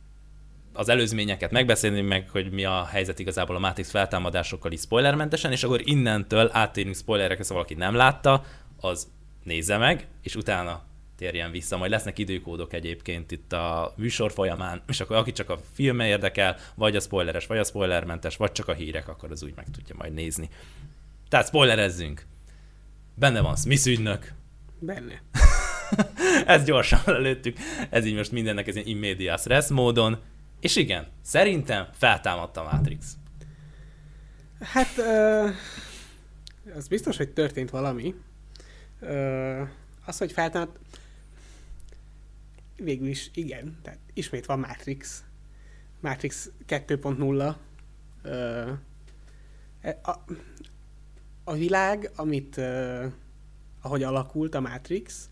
[0.73, 5.65] az előzményeket megbeszélni, meg hogy mi a helyzet igazából a Matrix feltámadásokkal is spoilermentesen, és
[5.65, 8.45] akkor innentől áttérünk spoilerekre, szóval aki nem látta,
[8.81, 9.09] az
[9.43, 10.83] nézze meg, és utána
[11.23, 11.77] térjen vissza.
[11.77, 16.57] Majd lesznek időkódok egyébként itt a műsor folyamán, és akkor aki csak a filme érdekel,
[16.75, 19.95] vagy a spoileres, vagy a spoilermentes, vagy csak a hírek, akkor az úgy meg tudja
[19.99, 20.49] majd nézni.
[21.29, 22.27] Tehát spoilerezzünk.
[23.15, 24.33] Benne van Smith ügynök.
[24.79, 25.23] Benne.
[26.55, 27.57] Ezt gyorsan előttük.
[27.91, 30.19] Ez így most mindennek ez immedias res módon.
[30.61, 33.17] És igen, szerintem feltámadta a Matrix.
[34.61, 35.51] Hát, uh,
[36.77, 38.15] az biztos, hogy történt valami.
[39.01, 39.69] Uh,
[40.05, 40.79] az, hogy feltámadt,
[42.77, 45.25] végül is igen, tehát ismét van Matrix.
[46.01, 47.55] Matrix 2.0.
[48.25, 48.79] Uh,
[49.83, 50.25] E, a,
[51.45, 53.05] a világ, amit, uh,
[53.81, 55.31] ahogy alakult a Matrix,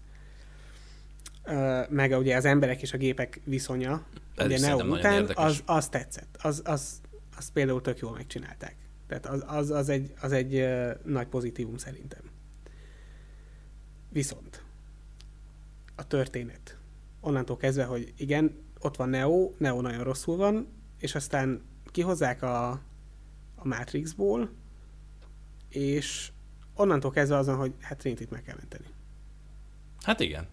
[1.46, 5.88] uh, meg ugye az emberek és a gépek viszonya, Ez ugye Neo után, az, az
[5.88, 6.36] tetszett.
[6.42, 7.00] Az, az,
[7.36, 8.76] az például tök jól megcsinálták.
[9.06, 12.22] Tehát az, az, az egy, az egy uh, nagy pozitívum szerintem.
[14.08, 14.62] Viszont
[15.94, 16.78] a történet.
[17.20, 22.70] Onnantól kezdve, hogy igen, ott van Neo, Neo nagyon rosszul van, és aztán kihozzák a,
[23.56, 24.50] a Matrixból,
[25.68, 26.32] és
[26.74, 28.84] onnantól kezdve azon, hogy hát Trinity-t meg kell menteni.
[30.02, 30.46] Hát igen.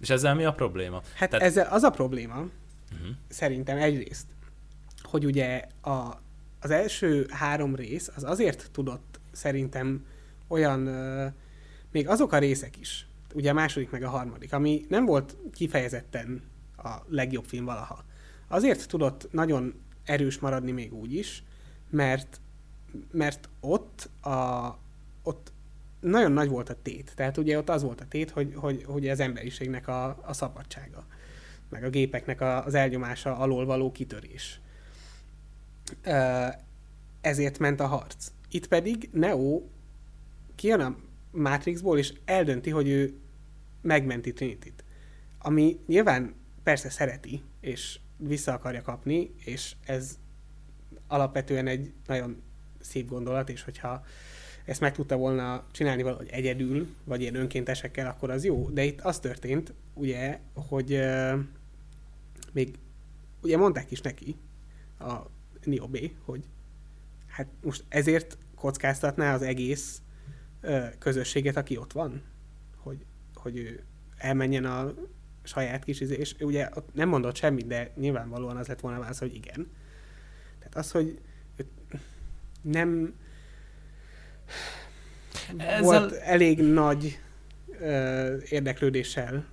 [0.00, 1.02] És ezzel mi a probléma?
[1.14, 2.48] Hát Tehát- ezzel az a probléma,
[2.92, 3.08] Uh-huh.
[3.28, 4.26] szerintem egyrészt,
[5.02, 6.20] hogy ugye a,
[6.60, 10.06] az első három rész az azért tudott szerintem
[10.48, 11.26] olyan, ö,
[11.92, 16.42] még azok a részek is, ugye a második meg a harmadik, ami nem volt kifejezetten
[16.76, 18.04] a legjobb film valaha.
[18.48, 21.44] Azért tudott nagyon erős maradni még úgy is,
[21.90, 22.40] mert,
[23.12, 24.78] mert ott, a,
[25.22, 25.52] ott
[26.00, 27.12] nagyon nagy volt a tét.
[27.14, 31.06] Tehát ugye ott az volt a tét, hogy, hogy, hogy az emberiségnek a, a szabadsága
[31.70, 34.60] meg a gépeknek a- az elnyomása alól való kitörés.
[37.20, 38.30] Ezért ment a harc.
[38.50, 39.62] Itt pedig Neo
[40.54, 40.96] kijön a
[41.30, 43.14] Matrixból, és eldönti, hogy ő
[43.82, 44.84] megmenti Trinity-t.
[45.38, 50.18] Ami nyilván persze szereti, és vissza akarja kapni, és ez
[51.06, 52.42] alapvetően egy nagyon
[52.80, 54.04] szép gondolat, és hogyha
[54.64, 58.70] ezt meg tudta volna csinálni valahogy egyedül, vagy ilyen önkéntesekkel, akkor az jó.
[58.70, 61.38] De itt az történt, ugye, hogy uh,
[62.52, 62.78] még
[63.42, 64.36] ugye mondták is neki,
[64.98, 65.16] a
[65.64, 66.44] Neo B, hogy
[67.26, 70.02] hát most ezért kockáztatná az egész
[70.98, 72.22] közösséget, aki ott van,
[72.76, 73.84] hogy, hogy ő
[74.16, 74.94] elmenjen a
[75.42, 79.18] saját kis izé, és ugye ott nem mondott semmit, de nyilvánvalóan az lett volna válasz,
[79.18, 79.70] hogy igen.
[80.58, 81.20] Tehát az, hogy
[82.62, 83.14] nem
[85.56, 87.20] Ezzel- volt elég nagy
[87.80, 89.46] ö, érdeklődéssel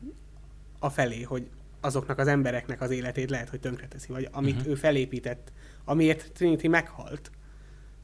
[0.80, 1.50] a felé, hogy
[1.82, 4.72] azoknak az embereknek az életét lehet, hogy tönkreteszi, vagy amit uh-huh.
[4.72, 5.52] ő felépített,
[5.86, 7.32] amiért Trinity meghalt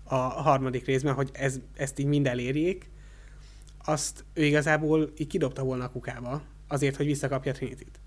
[0.03, 2.89] a harmadik részben, hogy ez, ezt így mind elérjék,
[3.85, 7.99] azt ő igazából így kidobta volna a kukába, azért, hogy visszakapja Trinity-t.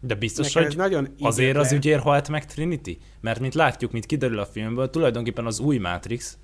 [0.00, 2.98] De biztos, Nekem hogy nagyon azért az ügyér halt meg Trinity?
[3.20, 6.38] Mert mint látjuk, mint kiderül a filmből, tulajdonképpen az új Matrix,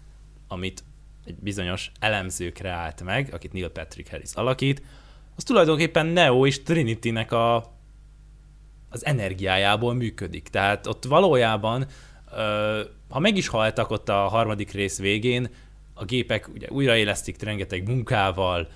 [0.49, 0.85] amit
[1.25, 4.83] egy bizonyos elemző kreált meg, akit Neil Patrick Harris alakít,
[5.37, 7.57] az tulajdonképpen Neo és Trinity-nek a,
[8.89, 10.49] az energiájából működik.
[10.49, 11.87] Tehát ott valójában,
[13.09, 15.49] ha meg is haltak ott a harmadik rész végén,
[15.94, 18.68] a gépek ugye újraélesztik rengeteg munkával,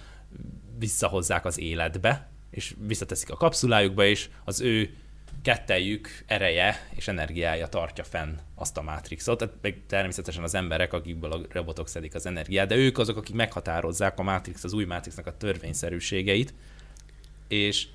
[0.79, 4.95] visszahozzák az életbe, és visszateszik a kapszulájukba, és az ő
[5.43, 11.33] kettejük ereje és energiája tartja fenn azt a Matrixot, Tehát meg természetesen az emberek, akikből
[11.33, 15.27] a robotok szedik az energiát, de ők azok, akik meghatározzák a Matrix, az új Matrixnak
[15.27, 16.55] a törvényszerűségeit,
[17.49, 17.87] és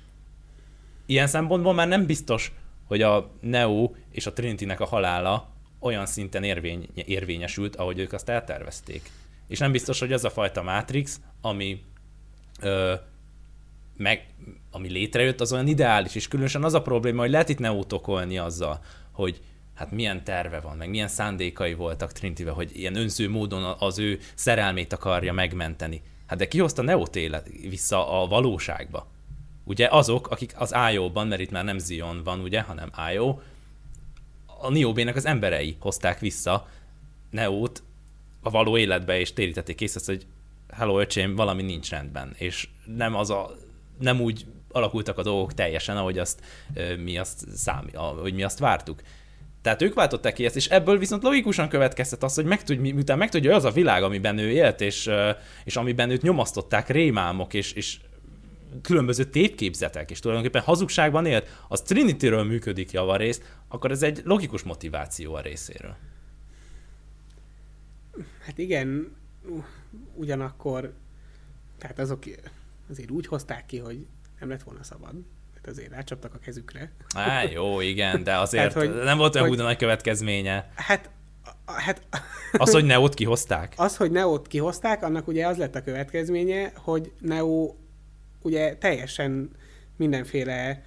[1.06, 2.52] ilyen szempontból már nem biztos,
[2.84, 5.53] hogy a Neo és a Trinity-nek a halála
[5.84, 9.10] olyan szinten érvény, érvényesült, ahogy ők azt eltervezték.
[9.48, 11.82] És nem biztos, hogy az a fajta Matrix, ami
[12.60, 12.94] ö,
[13.96, 14.26] meg,
[14.70, 18.38] ami létrejött, az olyan ideális, és különösen az a probléma, hogy lehet itt Neót okolni
[18.38, 18.80] azzal,
[19.12, 19.40] hogy
[19.74, 24.18] hát milyen terve van, meg milyen szándékai voltak Trinityvel, hogy ilyen önző módon az ő
[24.34, 26.02] szerelmét akarja megmenteni.
[26.26, 29.06] Hát de ki hozta Neót élet vissza a valóságba?
[29.64, 33.38] Ugye azok, akik az IO-ban, mert itt már nem Zion van, ugye, hanem IO,
[34.64, 36.68] a Niobének az emberei hozták vissza
[37.30, 37.82] Neót
[38.42, 40.26] a való életbe, és térítették észre, hogy
[40.72, 43.56] hello öcsém, valami nincs rendben, és nem az a,
[43.98, 46.40] nem úgy alakultak a dolgok teljesen, ahogy azt
[46.98, 49.02] mi azt számi, ahogy mi azt vártuk.
[49.62, 53.18] Tehát ők váltották ki ezt, és ebből viszont logikusan következtet az, hogy megtud, mi- miután
[53.18, 55.10] megtudja, hogy az a világ, amiben ő élt, és,
[55.64, 57.98] és amiben őt nyomasztották rémálmok, és, és
[58.82, 65.34] különböző tévképzetek, és tulajdonképpen hazugságban élt, az Trinity-ről működik javarészt, akkor ez egy logikus motiváció
[65.34, 65.96] a részéről.
[68.40, 69.16] Hát igen,
[70.14, 70.92] ugyanakkor,
[71.78, 72.22] tehát azok
[72.90, 74.06] azért úgy hozták ki, hogy
[74.40, 75.12] nem lett volna szabad.
[75.54, 76.92] Hát azért rácsaptak a kezükre.
[77.14, 80.72] Á, jó, igen, de azért Tehát, hogy, nem volt olyan hogy- nagy következménye.
[80.74, 81.10] Hát,
[81.66, 82.02] hát
[82.52, 83.74] Az, hogy Neót kihozták?
[83.86, 87.74] az, hogy Neót kihozták, annak ugye az lett a következménye, hogy Neo
[88.44, 89.50] ugye teljesen
[89.96, 90.82] mindenféle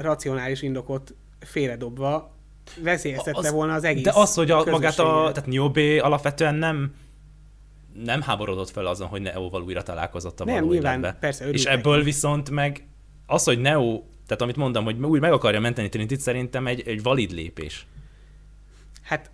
[0.00, 2.36] racionális indokot félredobva
[2.82, 6.94] veszélyeztette Az- volna az egész De az, hogy a, magát a, tehát Niobe alapvetően nem
[8.04, 11.18] nem háborodott fel azon, hogy Neóval újra találkozott a Nem, való nyilván, életbe.
[11.20, 11.76] persze, És neki.
[11.76, 12.86] ebből viszont meg
[13.26, 17.02] az, hogy Neo, tehát amit mondtam, hogy úgy meg akarja menteni Trinityt, szerintem egy, egy
[17.02, 17.86] valid lépés.
[19.02, 19.30] Hát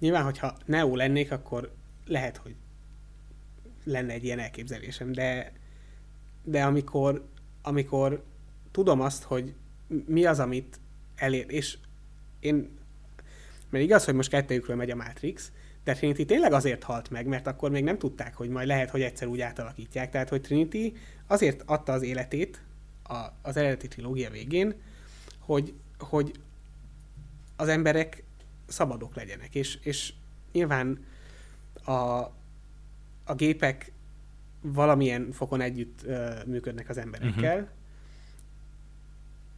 [0.00, 1.72] nyilván, hogyha Neo lennék, akkor
[2.06, 2.54] lehet, hogy
[3.84, 5.52] lenne egy ilyen elképzelésem, de,
[6.48, 7.24] de amikor,
[7.62, 8.22] amikor
[8.70, 9.54] tudom azt, hogy
[10.06, 10.80] mi az, amit
[11.14, 11.78] elér, és
[12.40, 12.78] én,
[13.70, 15.52] mert igaz, hogy most kettőjükről megy a Matrix,
[15.84, 19.02] de Trinity tényleg azért halt meg, mert akkor még nem tudták, hogy majd lehet, hogy
[19.02, 20.10] egyszer úgy átalakítják.
[20.10, 20.92] Tehát, hogy Trinity
[21.26, 22.62] azért adta az életét
[23.02, 24.74] a, az eredeti trilógia végén,
[25.38, 26.32] hogy, hogy
[27.56, 28.22] az emberek
[28.66, 29.54] szabadok legyenek.
[29.54, 30.12] És, és
[30.52, 31.04] nyilván
[31.84, 31.92] a,
[33.24, 33.92] a gépek
[34.72, 37.68] valamilyen fokon együtt uh, működnek az emberekkel, uh-huh.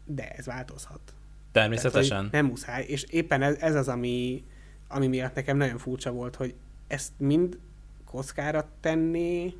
[0.05, 1.15] de ez változhat.
[1.53, 2.17] Természetesen.
[2.17, 4.45] Tehát, nem muszáj, és éppen ez, ez az, ami,
[4.89, 6.55] ami miatt nekem nagyon furcsa volt, hogy
[6.87, 7.59] ezt mind
[8.05, 9.55] kockára tenni,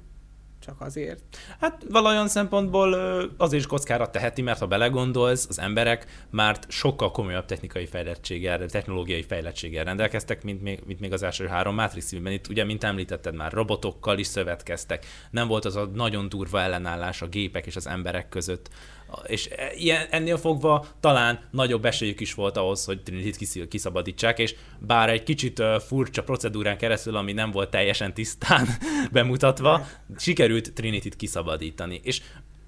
[0.61, 1.23] csak azért?
[1.61, 2.93] Hát valajon szempontból
[3.37, 9.23] az is kockára teheti, mert ha belegondolsz, az emberek már sokkal komolyabb technikai fejlettséggel, technológiai
[9.23, 12.33] fejlettséggel rendelkeztek, mint még, mint még az első három Matrix filmben.
[12.33, 15.07] Itt ugye, mint említetted már, robotokkal is szövetkeztek.
[15.31, 18.71] Nem volt az a nagyon durva ellenállás a gépek és az emberek között,
[19.27, 24.55] és e, ilyen, ennél fogva talán nagyobb esélyük is volt ahhoz, hogy Trinity-t kiszabadítsák, és
[24.79, 28.69] bár egy kicsit furcsa procedúrán keresztül, ami nem volt teljesen tisztán
[29.13, 29.87] bemutatva,
[30.19, 32.01] sikerült Trinity-t kiszabadítani.
[32.05, 32.21] És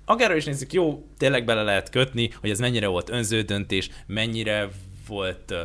[0.05, 4.69] akárra is nézzük, jó, tényleg bele lehet kötni, hogy ez mennyire volt önző döntés, mennyire
[5.07, 5.59] volt uh,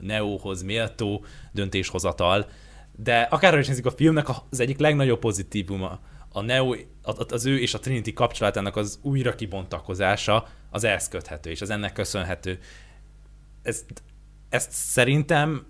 [0.00, 2.46] Neóhoz méltó döntéshozatal,
[2.96, 6.00] de akárra is nézzük, a filmnek az egyik legnagyobb pozitívuma
[6.32, 6.74] a Neo,
[7.28, 11.92] az ő és a Trinity kapcsolatának az újra kibontakozása az ehhez köthető, és az ennek
[11.92, 12.58] köszönhető.
[13.62, 13.84] Ezt,
[14.48, 15.66] ezt szerintem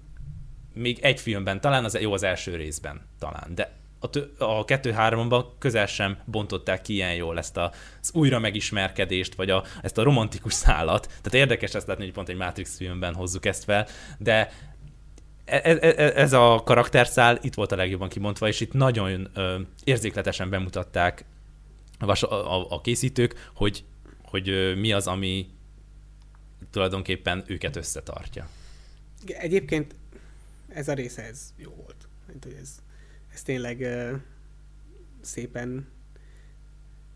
[0.75, 5.87] még egy filmben, talán az jó az első részben talán, de a, a kettő-háromban közel
[5.87, 10.53] sem bontották ki ilyen jól ezt a, az újra megismerkedést, vagy a, ezt a romantikus
[10.64, 11.07] szállat.
[11.07, 13.87] Tehát érdekes ezt látni, hogy pont egy Matrix filmben hozzuk ezt fel,
[14.18, 14.51] de
[15.44, 19.28] ez, e, e, ez a karakterszál itt volt a legjobban kimondva, és itt nagyon
[19.85, 21.24] érzékletesen bemutatták
[22.68, 23.85] a, készítők, hogy,
[24.22, 25.46] hogy mi az, ami
[26.70, 28.48] tulajdonképpen őket összetartja.
[29.26, 29.94] Egyébként
[30.68, 32.09] ez a része, ez jó volt.
[32.26, 32.83] Mint, hogy ez,
[33.33, 34.14] ez tényleg ö,
[35.20, 35.88] szépen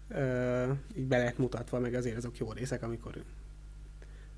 [0.08, 3.22] ö, így be lehet mutatva, meg azért azok jó részek, amikor,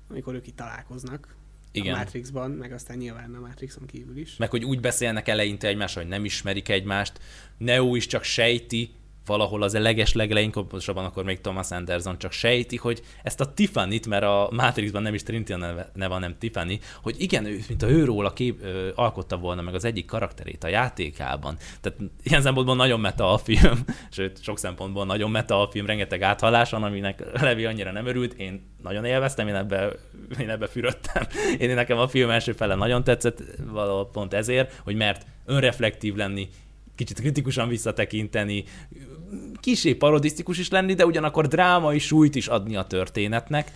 [0.09, 1.35] amikor ők itt találkoznak.
[1.71, 1.93] Igen.
[1.93, 4.35] a Matrixban, meg aztán nyilván a Matrixon kívül is.
[4.37, 7.19] Meg hogy úgy beszélnek eleinte egymásra, hogy nem ismerik egymást.
[7.57, 8.89] Neo is csak sejti,
[9.29, 14.07] valahol az leges legelején, pontosabban akkor még Thomas Anderson csak sejti, hogy ezt a Tiffany-t,
[14.07, 17.83] mert a Matrixban nem is Trinity a neve, neve hanem Tiffany, hogy igen, ő, mint
[17.83, 21.57] a őról a kép, ö, alkotta volna meg az egyik karakterét a játékában.
[21.81, 26.21] Tehát ilyen szempontból nagyon meta a film, sőt, sok szempontból nagyon meta a film, rengeteg
[26.21, 29.91] áthallás van, aminek Levi annyira nem örült, én nagyon élveztem, én ebbe,
[30.39, 31.23] én ebbe fürödtem.
[31.59, 36.49] Én nekem a film első fele nagyon tetszett, valahol pont ezért, hogy mert önreflektív lenni,
[36.99, 38.63] kicsit kritikusan visszatekinteni,
[39.59, 43.71] kisé parodisztikus is lenni, de ugyanakkor drámai súlyt is adni a történetnek.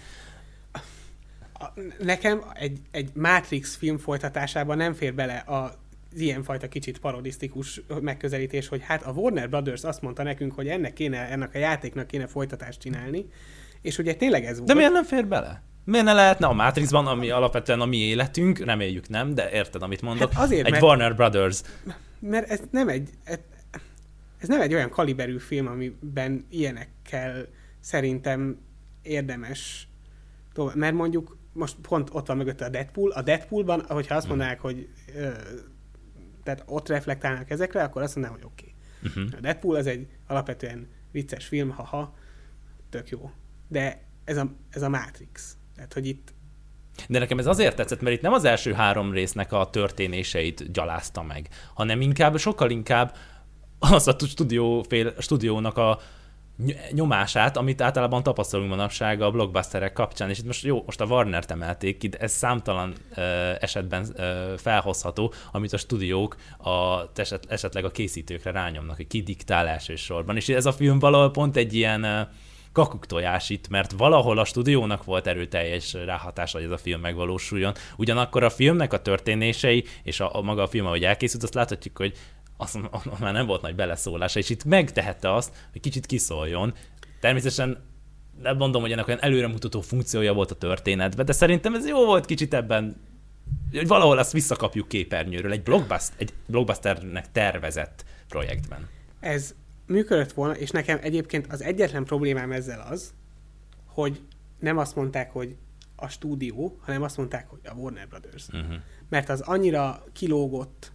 [2.00, 5.82] Nekem egy, egy Matrix film folytatásában nem fér bele a
[6.16, 11.30] ilyenfajta kicsit parodisztikus megközelítés, hogy hát a Warner Brothers azt mondta nekünk, hogy ennek kéne,
[11.30, 13.26] ennek a játéknak kéne folytatást csinálni,
[13.82, 14.68] és ugye tényleg ez volt.
[14.68, 15.62] De miért nem fér bele?
[15.86, 20.02] Miért ne lehetne a Matrixban, ami alapvetően a mi életünk, reméljük nem, de érted, amit
[20.02, 21.62] mondok, hát azért, egy mert, Warner Brothers.
[22.20, 23.10] Mert ez nem egy,
[24.44, 27.48] ez nem egy olyan kaliberű film, amiben ilyenekkel
[27.80, 28.58] szerintem
[29.02, 29.88] érdemes
[30.54, 30.76] tovább.
[30.76, 33.12] Mert mondjuk most pont ott van mögött a Deadpool.
[33.12, 34.36] A Deadpoolban, hogyha azt mhm.
[34.36, 35.32] mondanák, hogy ö,
[36.44, 38.74] tehát ott reflektálnak ezekre, akkor azt mondanám, hogy oké.
[39.02, 39.22] Okay.
[39.22, 39.38] Uh-huh.
[39.38, 42.16] A Deadpool az egy alapvetően vicces film, haha,
[42.90, 43.32] tök jó.
[43.68, 45.58] De ez a, ez a Matrix.
[45.76, 46.34] Tehát, hogy itt
[47.08, 51.24] de nekem ez azért tetszett, mert itt nem az első három résznek a történéseit gyalázta
[51.24, 53.16] meg, hanem inkább, sokkal inkább
[53.92, 56.00] az a stúdió fél, stúdiónak a
[56.92, 61.52] nyomását, amit általában tapasztalunk manapság a blockbusterek kapcsán, és itt most jó, most a Warner-t
[61.52, 63.24] emelték ki, de ez számtalan uh,
[63.60, 69.68] esetben uh, felhozható, amit a stúdiók a, eset, esetleg a készítőkre rányomnak, hogy ki diktál
[69.68, 72.28] elsősorban, és ez a film valahol pont egy ilyen uh,
[72.74, 77.74] kakuktojás itt, mert valahol a stúdiónak volt erőteljes ráhatása, hogy ez a film megvalósuljon.
[77.98, 81.98] Ugyanakkor a filmnek a történései és a, a maga a film, ahogy elkészült, azt láthatjuk,
[81.98, 82.18] hogy
[82.58, 86.74] azt, azt már nem volt nagy beleszólása, és itt megtehette azt, hogy kicsit kiszóljon.
[87.20, 87.84] Természetesen
[88.42, 92.26] nem mondom, hogy ennek olyan előremutató funkciója volt a történetben, de szerintem ez jó volt
[92.26, 92.96] kicsit ebben,
[93.72, 98.88] hogy valahol azt visszakapjuk képernyőről egy, blockbuster, egy blockbusternek tervezett projektben.
[99.20, 99.56] Ez
[99.88, 103.14] működött volna, és nekem egyébként az egyetlen problémám ezzel az,
[103.86, 104.22] hogy
[104.60, 105.56] nem azt mondták, hogy
[105.96, 108.48] a stúdió, hanem azt mondták, hogy a Warner Brothers.
[108.48, 108.76] Uh-huh.
[109.10, 110.92] Mert az annyira kilógott,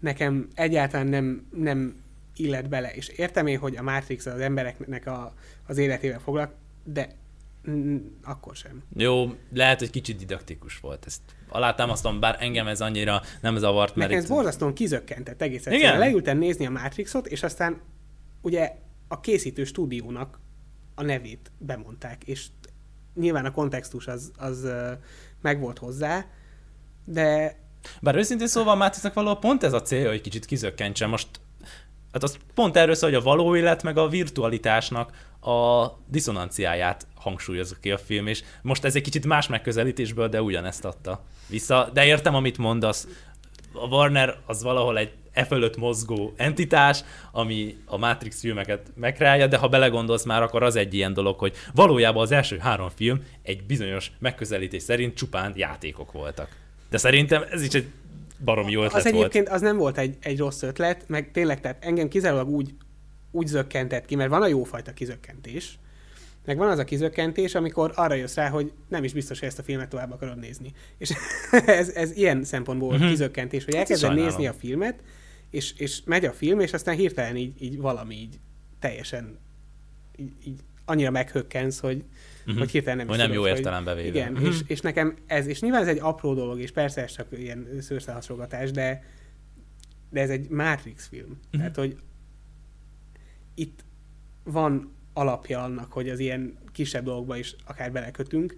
[0.00, 2.02] nekem egyáltalán nem, nem
[2.36, 2.92] illet bele.
[2.92, 5.34] És értem én, hogy a Matrix az embereknek a,
[5.66, 7.08] az életével foglak, de
[8.22, 8.82] akkor sem.
[8.96, 11.06] Jó, lehet, hogy kicsit didaktikus volt.
[11.06, 15.80] Ezt alátámasztom, bár engem ez annyira nem zavart, mert Nekem ez borzasztóan kizökkentett egész egyszerűen.
[15.80, 15.98] Igen?
[15.98, 17.80] Leültem nézni a Matrixot, és aztán
[18.40, 18.76] ugye
[19.08, 20.40] a készítő stúdiónak
[20.94, 22.46] a nevét bemondták, és
[23.14, 24.68] nyilván a kontextus az, az
[25.40, 26.26] megvolt hozzá,
[27.04, 27.58] de
[28.00, 31.06] Bár őszintén szóval Mátrixnak való pont ez a célja, hogy kicsit kizökkentse.
[31.06, 31.28] Most
[32.12, 37.74] hát az pont erről szól, hogy a való élet meg a virtualitásnak a diszonanciáját hangsúlyozza
[37.80, 41.90] ki a film, és most ez egy kicsit más megközelítésből, de ugyanezt adta vissza.
[41.92, 43.08] De értem, amit mondasz.
[43.72, 49.56] A Warner az valahol egy e fölött mozgó entitás, ami a Matrix filmeket megkreálja, de
[49.56, 53.62] ha belegondolsz már, akkor az egy ilyen dolog, hogy valójában az első három film egy
[53.62, 56.48] bizonyos megközelítés szerint csupán játékok voltak.
[56.90, 57.86] De szerintem ez is egy
[58.44, 59.16] baromi jó ötlet az volt.
[59.16, 62.74] egyébként az nem volt egy, egy rossz ötlet, meg tényleg, tehát engem kizárólag úgy,
[63.30, 65.78] úgy zökkentett ki, mert van a jófajta kizökkentés,
[66.44, 69.58] meg van az a kizökkentés, amikor arra jössz rá, hogy nem is biztos, hogy ezt
[69.58, 70.72] a filmet tovább akarod nézni.
[70.98, 71.12] És
[71.66, 72.96] ez, ez ilyen szempontból Mhm.
[72.96, 73.10] uh-huh.
[73.10, 75.02] kizökkentés, hogy Hát elkezded nézni a filmet,
[75.50, 78.38] és, és megy a film, és aztán hirtelen így, így valami így
[78.78, 79.38] teljesen
[80.16, 82.04] így, így annyira meghökkensz, hogy,
[82.50, 82.58] Mhm.
[82.58, 84.08] hogy hirtelen nem Hogy nem tudod, jó értelembe véve.
[84.08, 84.44] Igen, Mhm.
[84.46, 87.68] és, és nekem ez, és nyilván ez egy apró dolog, és persze ez csak ilyen
[87.80, 89.04] szőrszálhasogatás, de,
[90.10, 91.28] de ez egy Matrix film.
[91.28, 91.58] Mhm.
[91.58, 91.96] Tehát, hogy
[93.54, 93.84] itt
[94.44, 98.56] van alapja annak, hogy az ilyen kisebb dolgokba is akár belekötünk,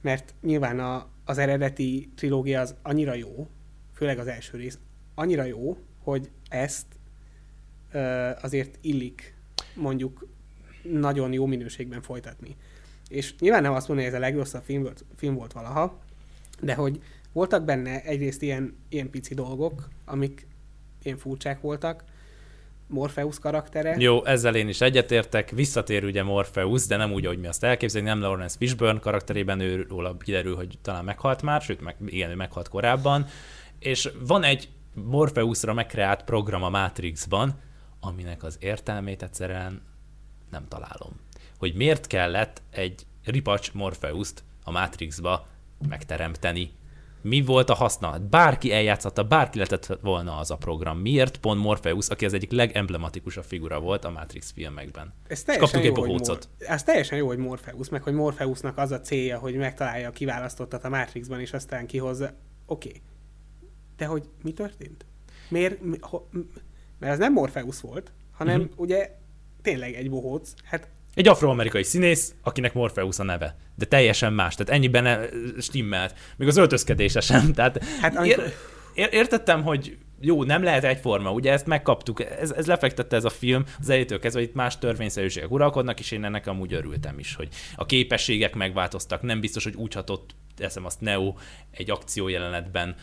[0.00, 3.48] mert nyilván a, az eredeti trilógia az annyira jó,
[3.94, 4.78] főleg az első rész,
[5.14, 6.86] annyira jó, hogy ezt
[7.92, 9.34] ö, azért illik
[9.74, 10.26] mondjuk
[10.82, 12.56] nagyon jó minőségben folytatni.
[13.08, 15.98] És nyilván nem azt mondani, hogy ez a legrosszabb film volt, film volt valaha,
[16.60, 17.00] de hogy
[17.32, 20.46] voltak benne egyrészt ilyen, ilyen pici dolgok, amik
[21.02, 22.04] ilyen furcsák voltak,
[22.88, 23.96] Morpheus karaktere.
[23.98, 25.50] Jó, ezzel én is egyetértek.
[25.50, 29.86] Visszatér ugye Morpheus, de nem úgy, ahogy mi azt elképzeljük, nem Lawrence Fishburne karakterében, ő
[29.88, 33.26] róla kiderül, hogy talán meghalt már, sőt, meg, igen, ő meghalt korábban.
[33.78, 37.60] És van egy Morpheusra megkreált program a Matrixban,
[38.00, 39.82] aminek az értelmét egyszerűen
[40.50, 41.25] nem találom.
[41.58, 45.46] Hogy miért kellett egy ripacs Morpheust a Matrixba
[45.88, 46.70] megteremteni.
[47.20, 48.10] Mi volt a haszna?
[48.10, 50.98] Hát Bárki eljátszhatta, bárki lehetett volna az a program.
[50.98, 55.14] Miért pont Morpheus, aki az egyik legemblematikusabb figura volt a Matrix filmekben?
[55.26, 56.48] Ez És teljesen kaptunk jó, egy bohócot.
[56.58, 60.12] Mor- ez teljesen jó, hogy Morpheus, meg hogy Morpheusnak az a célja, hogy megtalálja a
[60.12, 62.30] kiválasztottat a Matrixban, és aztán kihozza.
[62.66, 62.88] Oké.
[62.88, 63.02] Okay.
[63.96, 65.06] De hogy mi történt?
[65.48, 65.80] Miért?
[65.80, 66.20] Mi, ho,
[66.98, 68.80] mert ez nem Morpheus volt, hanem uh-huh.
[68.80, 69.16] ugye
[69.62, 70.52] tényleg egy bohóc.
[70.64, 73.56] Hát Egy afroamerikai színész, akinek Morpheus a neve.
[73.74, 75.28] De teljesen más, tehát ennyiben
[75.60, 76.14] stimmelt.
[76.36, 77.52] Még az öltözkedése sem.
[77.54, 78.52] Tehát Hát amikor- ér,
[78.94, 83.30] ér, értettem, hogy jó, nem lehet egyforma, ugye ezt megkaptuk, ez, ez lefektette ez a
[83.30, 87.48] film, az elejétől kezdve itt más törvényszerűségek uralkodnak, és én ennek amúgy örültem is, hogy
[87.76, 91.34] a képességek megváltoztak, nem biztos, hogy úgy hatott, eszem azt Neo
[91.70, 92.94] egy akciójelenetben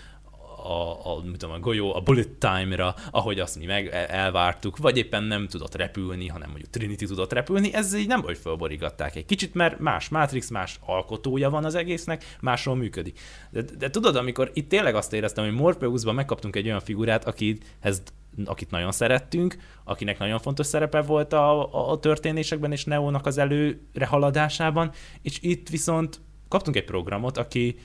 [0.63, 4.97] a, a, tudom, a golyó, a bullet time-ra, ahogy azt mi meg el- elvártuk, vagy
[4.97, 9.25] éppen nem tudott repülni, hanem mondjuk Trinity tudott repülni, ez így nem hogy fölborigatták egy
[9.25, 13.19] kicsit, mert más Matrix, más alkotója van az egésznek, másról működik.
[13.49, 18.03] De, de tudod, amikor itt tényleg azt éreztem, hogy Morpheusban megkaptunk egy olyan figurát, akihez,
[18.45, 23.37] akit nagyon szerettünk, akinek nagyon fontos szerepe volt a, a, a történésekben és Neónak az
[23.37, 24.91] előre haladásában,
[25.21, 27.75] és itt viszont kaptunk egy programot, aki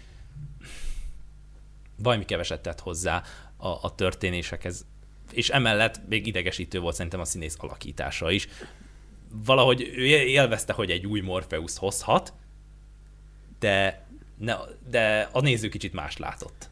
[1.98, 3.22] valami keveset tett hozzá
[3.56, 4.86] a, a történésekhez,
[5.32, 8.48] és emellett még idegesítő volt szerintem a színész alakítása is.
[9.30, 12.32] Valahogy ő élvezte, hogy egy új Morpheus hozhat,
[13.58, 14.56] de, ne,
[14.90, 16.67] de a néző kicsit más látott.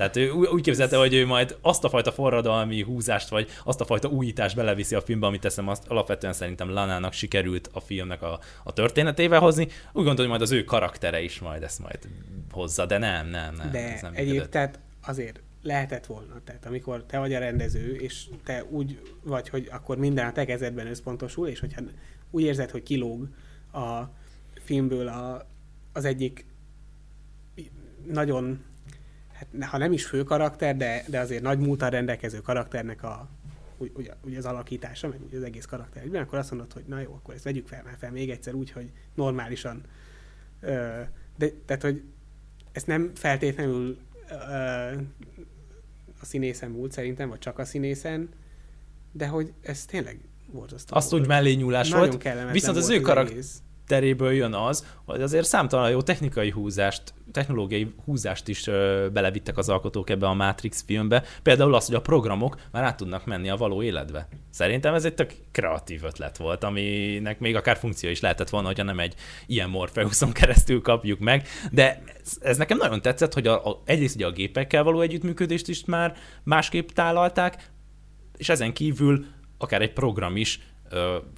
[0.00, 3.84] Tehát ő úgy képzelte, hogy ő majd azt a fajta forradalmi húzást, vagy azt a
[3.84, 8.40] fajta újítást beleviszi a filmbe, amit teszem, azt alapvetően szerintem Lanának sikerült a filmnek a,
[8.64, 9.62] a történetével hozni.
[9.64, 11.98] Úgy gondolom, hogy majd az ő karaktere is majd ezt majd
[12.50, 13.70] hozza, de nem, nem, nem.
[13.70, 16.40] De nem egyéb, tehát azért lehetett volna.
[16.44, 20.44] Tehát amikor te vagy a rendező, és te úgy vagy, hogy akkor minden a te
[20.44, 21.82] kezedben összpontosul, és hogyha
[22.30, 23.28] úgy érzed, hogy kilóg
[23.72, 24.02] a
[24.64, 25.46] filmből a,
[25.92, 26.44] az egyik
[28.06, 28.68] nagyon,
[29.40, 33.28] hát ha nem is fő karakter, de, de azért nagy múltal rendelkező karakternek a,
[33.76, 36.84] úgy, úgy, úgy az alakítása, meg úgy az egész karakter egyben, akkor azt mondod, hogy
[36.86, 39.82] na jó, akkor ezt vegyük fel már fel még egyszer úgy, hogy normálisan.
[40.60, 41.00] Ö,
[41.36, 42.02] de, tehát, hogy
[42.72, 43.98] ezt nem feltétlenül
[44.30, 44.34] ö,
[46.20, 48.28] a színészen múlt szerintem, vagy csak a színészen,
[49.12, 50.18] de hogy ez tényleg
[50.52, 50.96] borzasztó.
[50.96, 51.22] Azt volt.
[51.22, 53.32] úgy mellé nyúlás Nagyon volt, viszont az volt ő karakter...
[53.32, 53.62] egész.
[53.90, 59.68] Teréből jön az, hogy azért számtalan jó technikai húzást, technológiai húzást is ö, belevittek az
[59.68, 61.22] alkotók ebbe a Matrix filmbe.
[61.42, 64.28] Például az, hogy a programok már át tudnak menni a való életbe.
[64.50, 68.84] Szerintem ez egy tök kreatív ötlet volt, aminek még akár funkció is lehetett volna, hogyha
[68.84, 69.14] nem egy
[69.46, 74.14] ilyen Morpheuson keresztül kapjuk meg, de ez, ez nekem nagyon tetszett, hogy a, a, egyrészt
[74.14, 77.70] ugye a gépekkel való együttműködést is már másképp tálalták,
[78.36, 79.24] és ezen kívül
[79.58, 80.60] akár egy program is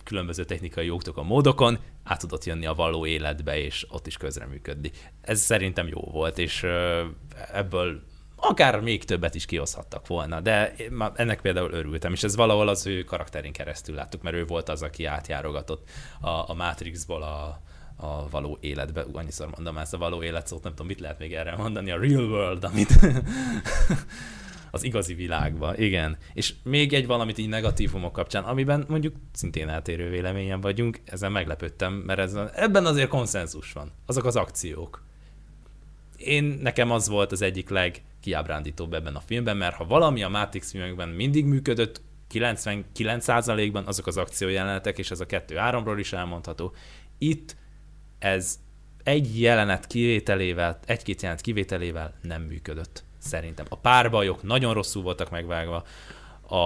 [0.05, 4.90] különböző technikai a módokon át tudott jönni a való életbe, és ott is közreműködni.
[5.20, 6.66] Ez szerintem jó volt, és
[7.53, 8.03] ebből
[8.36, 10.74] akár még többet is kihozhattak volna, de
[11.14, 14.82] ennek például örültem, és ez valahol az ő karakterén keresztül láttuk, mert ő volt az,
[14.82, 15.88] aki átjárogatott
[16.20, 17.61] a, a Matrixból a,
[17.96, 19.05] a való életbe.
[19.07, 21.90] Ú, annyiszor mondom ezt a való élet szót, nem tudom, mit lehet még erre mondani,
[21.90, 22.98] a real world, amit
[24.74, 26.16] az igazi világba, igen.
[26.34, 31.92] És még egy valamit így negatívumok kapcsán, amiben mondjuk szintén eltérő véleményen vagyunk, ezen meglepődtem,
[31.92, 33.92] mert ez, ebben azért konszenzus van.
[34.06, 35.04] Azok az akciók.
[36.16, 40.70] Én, nekem az volt az egyik legkiábrándítóbb ebben a filmben, mert ha valami a Matrix
[40.70, 42.00] filmekben mindig működött,
[42.32, 46.74] 99%-ban azok az akciójelenetek, és ez a kettő ról is elmondható.
[47.18, 47.56] Itt
[48.18, 48.58] ez
[49.02, 53.66] egy jelenet kivételével, egy-két jelenet kivételével nem működött szerintem.
[53.68, 55.84] A párbajok nagyon rosszul voltak megvágva,
[56.48, 56.56] a,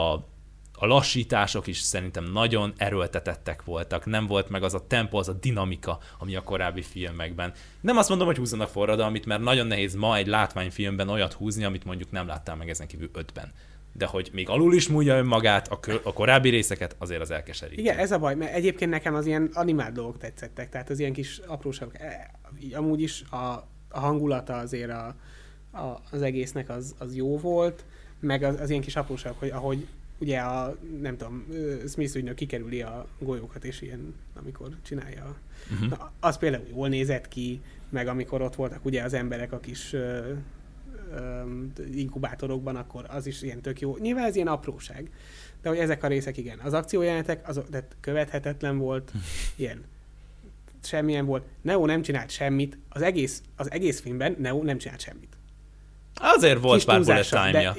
[0.79, 5.33] a lassítások is szerintem nagyon erőltetettek voltak, nem volt meg az a tempo, az a
[5.33, 7.53] dinamika, ami a korábbi filmekben.
[7.81, 11.85] Nem azt mondom, hogy húzzanak forradalmit, mert nagyon nehéz ma egy látványfilmben olyat húzni, amit
[11.85, 13.53] mondjuk nem láttál meg ezen kívül ötben
[13.97, 17.79] de hogy még alul is múlja önmagát a, kö- a korábbi részeket, azért az elkeserít.
[17.79, 21.13] Igen, ez a baj, mert egyébként nekem az ilyen animált dolgok tetszettek, tehát az ilyen
[21.13, 21.99] kis apróságok.
[21.99, 22.31] E,
[22.75, 23.37] amúgy is a,
[23.89, 25.15] a hangulata azért a,
[25.77, 27.85] a, az egésznek az, az jó volt,
[28.21, 29.87] meg az, az ilyen kis apróság, hogy ahogy
[30.19, 31.47] ugye a, nem tudom,
[31.89, 35.37] Smith ügynök kikerüli a golyókat, és ilyen, amikor csinálja.
[35.73, 35.89] Uh-huh.
[35.89, 39.93] Na, az például jól nézett ki, meg amikor ott voltak ugye az emberek a kis
[39.93, 40.33] ö,
[41.13, 41.43] ö,
[41.95, 43.97] inkubátorokban, akkor az is ilyen tök jó.
[43.97, 45.11] Nyilván ez ilyen apróság,
[45.63, 46.59] de hogy ezek a részek igen.
[46.59, 49.13] Az akciójelenetek, az de követhetetlen volt,
[49.57, 49.85] ilyen
[50.83, 51.45] semmilyen volt.
[51.63, 55.36] Neo nem csinált semmit, az egész, az egész filmben Neo nem csinált semmit.
[56.21, 57.75] Azért volt pár bullet time de...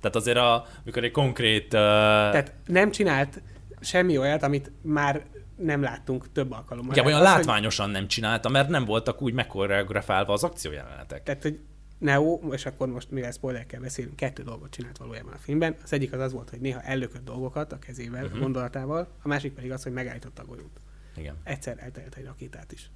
[0.00, 1.64] Tehát azért, a, amikor egy konkrét...
[1.64, 1.70] Uh...
[1.70, 3.42] Tehát nem csinált
[3.80, 5.24] semmi olyat, amit már
[5.56, 6.92] nem láttunk több alkalommal.
[6.92, 7.94] Igen, olyan az, látványosan hogy...
[7.94, 11.22] nem csinálta, mert nem voltak úgy megkoreografálva az akciójelenetek.
[11.22, 11.58] Tehát, hogy
[11.98, 15.76] Neo, és akkor most mivel spoilerkel beszélünk, kettő dolgot csinált valójában a filmben.
[15.82, 18.38] Az egyik az az volt, hogy néha ellökött dolgokat a kezével, uh-huh.
[18.38, 20.80] a gondolatával, a másik pedig az, hogy megállította a golyót.
[21.16, 21.36] Igen.
[21.44, 22.90] Egyszer eltelt egy rakétát is.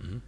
[0.00, 0.20] Uh-huh.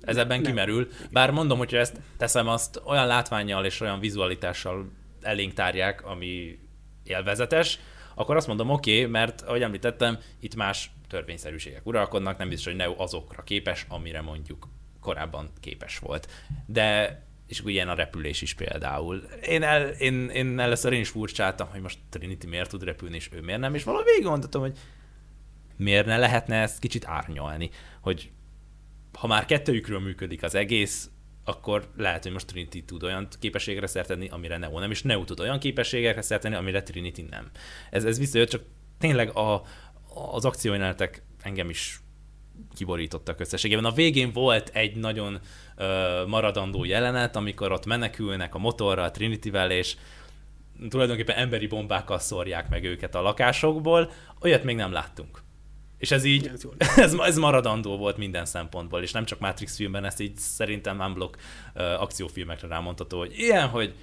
[0.00, 0.50] Ez ebben nem.
[0.50, 0.88] kimerül.
[1.10, 4.90] Bár mondom, hogyha ezt teszem, azt olyan látványjal és olyan vizualitással
[5.20, 6.58] elénk tárják, ami
[7.04, 7.78] élvezetes,
[8.14, 12.76] akkor azt mondom, oké, okay, mert ahogy említettem, itt más törvényszerűségek uralkodnak, nem biztos, hogy
[12.76, 14.68] Neo azokra képes, amire mondjuk
[15.00, 16.28] korábban képes volt.
[16.66, 19.22] De és ugye ilyen a repülés is például.
[19.42, 23.28] Én, el, én, én először én is furcsáltam, hogy most Trinity miért tud repülni, és
[23.32, 24.78] ő miért nem, és valahogy végig gondoltam, hogy
[25.76, 27.70] miért ne lehetne ezt kicsit árnyalni,
[28.00, 28.30] hogy
[29.18, 31.10] ha már kettőjükről működik az egész,
[31.44, 35.40] akkor lehet, hogy most Trinity tud olyan képességre szertenni, amire Neo nem, és Neo tud
[35.40, 37.50] olyan képességekre szertenni, amire Trinity nem.
[37.90, 38.62] Ez, ez visszajött, csak
[38.98, 39.62] tényleg a,
[40.32, 42.00] az akciójelenetek engem is
[42.74, 43.84] kiborítottak összességében.
[43.84, 45.40] A végén volt egy nagyon
[45.76, 49.96] ö, maradandó jelenet, amikor ott menekülnek a motorral, a Trinityvel, és
[50.88, 54.10] tulajdonképpen emberi bombákkal szórják meg őket a lakásokból.
[54.40, 55.42] Olyat még nem láttunk.
[56.00, 56.50] És ez így,
[56.96, 61.36] ez, ez maradandó volt minden szempontból, és nem csak Matrix filmben, ezt így szerintem unblock
[61.74, 63.94] uh, akciófilmekre rámondható, hogy ilyen, hogy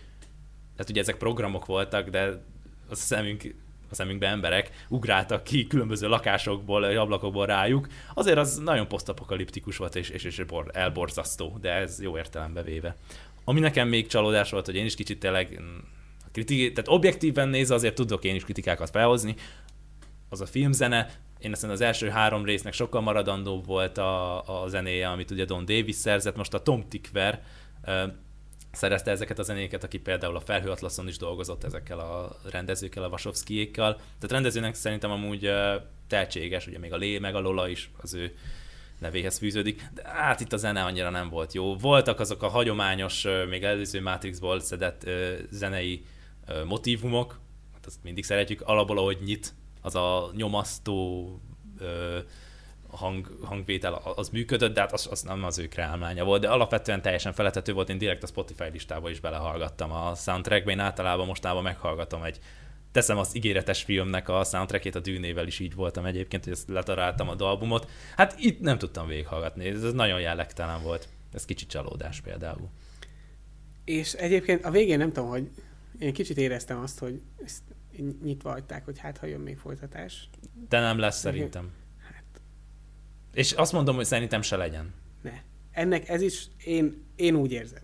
[0.73, 2.43] tehát ugye ezek programok voltak, de
[2.89, 3.55] a szemünk
[3.89, 7.87] a szemünkben emberek ugráltak ki különböző lakásokból, ablakokból rájuk.
[8.13, 12.95] Azért az nagyon posztapokaliptikus volt, és, és, és elborzasztó, de ez jó értelembe véve.
[13.43, 15.77] Ami nekem még csalódás volt, hogy én is kicsit tényleg mm,
[16.31, 19.35] kriti- tehát objektíven nézve azért tudok én is kritikákat felhozni,
[20.29, 21.09] az a filmzene
[21.39, 25.65] én azt az első három résznek sokkal maradandóbb volt a, a zenéje, amit ugye Don
[25.65, 27.43] Davis szerzett, most a Tom Tickver
[28.71, 33.95] szerezte ezeket a zenéket, aki például a Felhőatlaszon is dolgozott ezekkel a rendezőkkel, a Vasovszkijékkal.
[33.95, 35.51] Tehát rendezőnek szerintem amúgy
[36.07, 38.35] tehetséges, ugye még a Lé, meg a Lola is az ő
[38.99, 41.77] nevéhez fűződik, de hát itt a zene annyira nem volt jó.
[41.77, 45.09] Voltak azok a hagyományos, még előző Matrixból szedett
[45.49, 46.05] zenei
[46.65, 47.39] motivumok,
[47.73, 49.53] hát azt mindig szeretjük, alapból, ahogy nyit
[49.87, 51.29] az a nyomasztó
[51.79, 52.17] ö,
[52.89, 57.01] hang, hangvétel az működött, de hát az, az nem az ő kreálmánya volt, de alapvetően
[57.01, 61.63] teljesen feletető volt, én direkt a Spotify listába is belehallgattam a soundtrackbe, én általában mostában
[61.63, 62.39] meghallgatom egy
[62.91, 67.29] teszem az ígéretes filmnek a soundtrackét, a dűnével is így voltam egyébként, hogy ezt letaráltam
[67.29, 67.89] a albumot.
[68.15, 71.07] Hát itt nem tudtam végighallgatni, ez nagyon jellegtelen volt.
[71.33, 72.69] Ez kicsit csalódás például.
[73.85, 75.49] És egyébként a végén nem tudom, hogy
[75.99, 77.21] én kicsit éreztem azt, hogy
[78.23, 80.29] nyitva hagyták, hogy hát ha jön még folytatás.
[80.69, 81.71] De nem lesz szerintem.
[81.99, 82.41] Hát.
[83.33, 84.93] És azt mondom, hogy szerintem se legyen.
[85.21, 85.41] Ne.
[85.71, 87.83] Ennek ez is, én, én úgy érzem.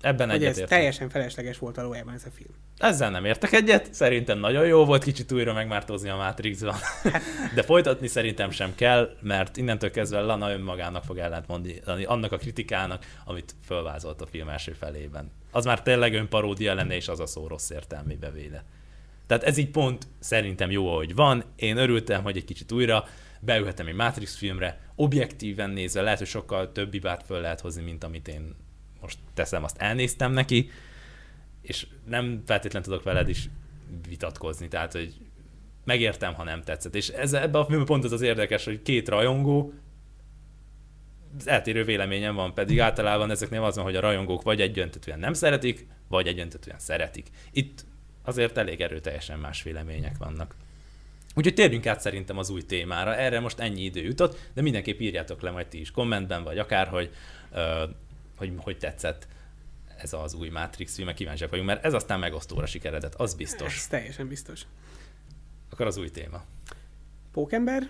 [0.00, 2.54] Ebben hogy ez teljesen felesleges volt valójában ez a film.
[2.80, 6.74] Ezzel nem értek egyet, szerintem nagyon jó volt kicsit újra megmártózni a Matrixban.
[7.02, 7.22] Hát.
[7.54, 13.04] De folytatni szerintem sem kell, mert innentől kezdve Lana önmagának fog ellentmondani annak a kritikának,
[13.24, 15.30] amit fölvázolt a film első felében.
[15.50, 18.64] Az már tényleg önparódia lenne, és az a szó rossz értelmébe véle.
[19.30, 21.44] Tehát ez így pont szerintem jó, ahogy van.
[21.56, 23.04] Én örültem, hogy egy kicsit újra
[23.40, 28.04] beülhetem egy Matrix filmre, objektíven nézve lehet, hogy sokkal több hibát föl lehet hozni, mint
[28.04, 28.54] amit én
[29.00, 30.70] most teszem, azt elnéztem neki,
[31.62, 33.48] és nem feltétlenül tudok veled is
[34.08, 35.14] vitatkozni, tehát, hogy
[35.84, 36.94] megértem, ha nem tetszett.
[36.94, 39.72] És ez, ebben a filmben pont az az érdekes, hogy két rajongó,
[41.38, 45.32] az eltérő véleményem van, pedig általában ezeknél az van, hogy a rajongók vagy egyöntetően nem
[45.32, 47.28] szeretik, vagy egyöntetően szeretik.
[47.52, 47.88] Itt
[48.22, 50.54] azért elég erőteljesen más vélemények vannak.
[51.34, 53.16] Úgyhogy térjünk át szerintem az új témára.
[53.16, 57.10] Erre most ennyi idő jutott, de mindenképp írjátok le majd ti is kommentben, vagy akárhogy,
[58.36, 59.26] hogy hogy tetszett
[60.02, 63.76] ez az új Matrix film, kíváncsiak vagyunk, mert ez aztán megosztóra sikeredett, az biztos.
[63.76, 64.62] Ez teljesen biztos.
[65.70, 66.42] Akkor az új téma.
[67.32, 67.88] Pókember?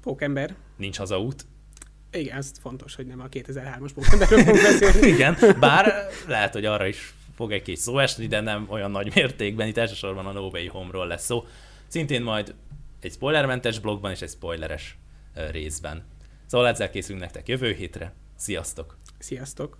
[0.00, 0.54] Pókember.
[0.76, 1.46] Nincs hazaút.
[2.12, 5.06] Igen, ez fontos, hogy nem a 2003-as pókemberről fogunk beszélni.
[5.06, 9.12] Igen, bár lehet, hogy arra is fog egy kis szó esni, de nem olyan nagy
[9.14, 9.66] mértékben.
[9.66, 11.46] Itt elsősorban a No Way Home-ról lesz szó.
[11.86, 12.54] Szintén majd
[13.00, 14.98] egy spoilermentes blogban és egy spoileres
[15.50, 16.04] részben.
[16.46, 18.14] Szóval ezzel készülünk nektek jövő hétre.
[18.36, 18.96] Sziasztok!
[19.18, 19.78] Sziasztok!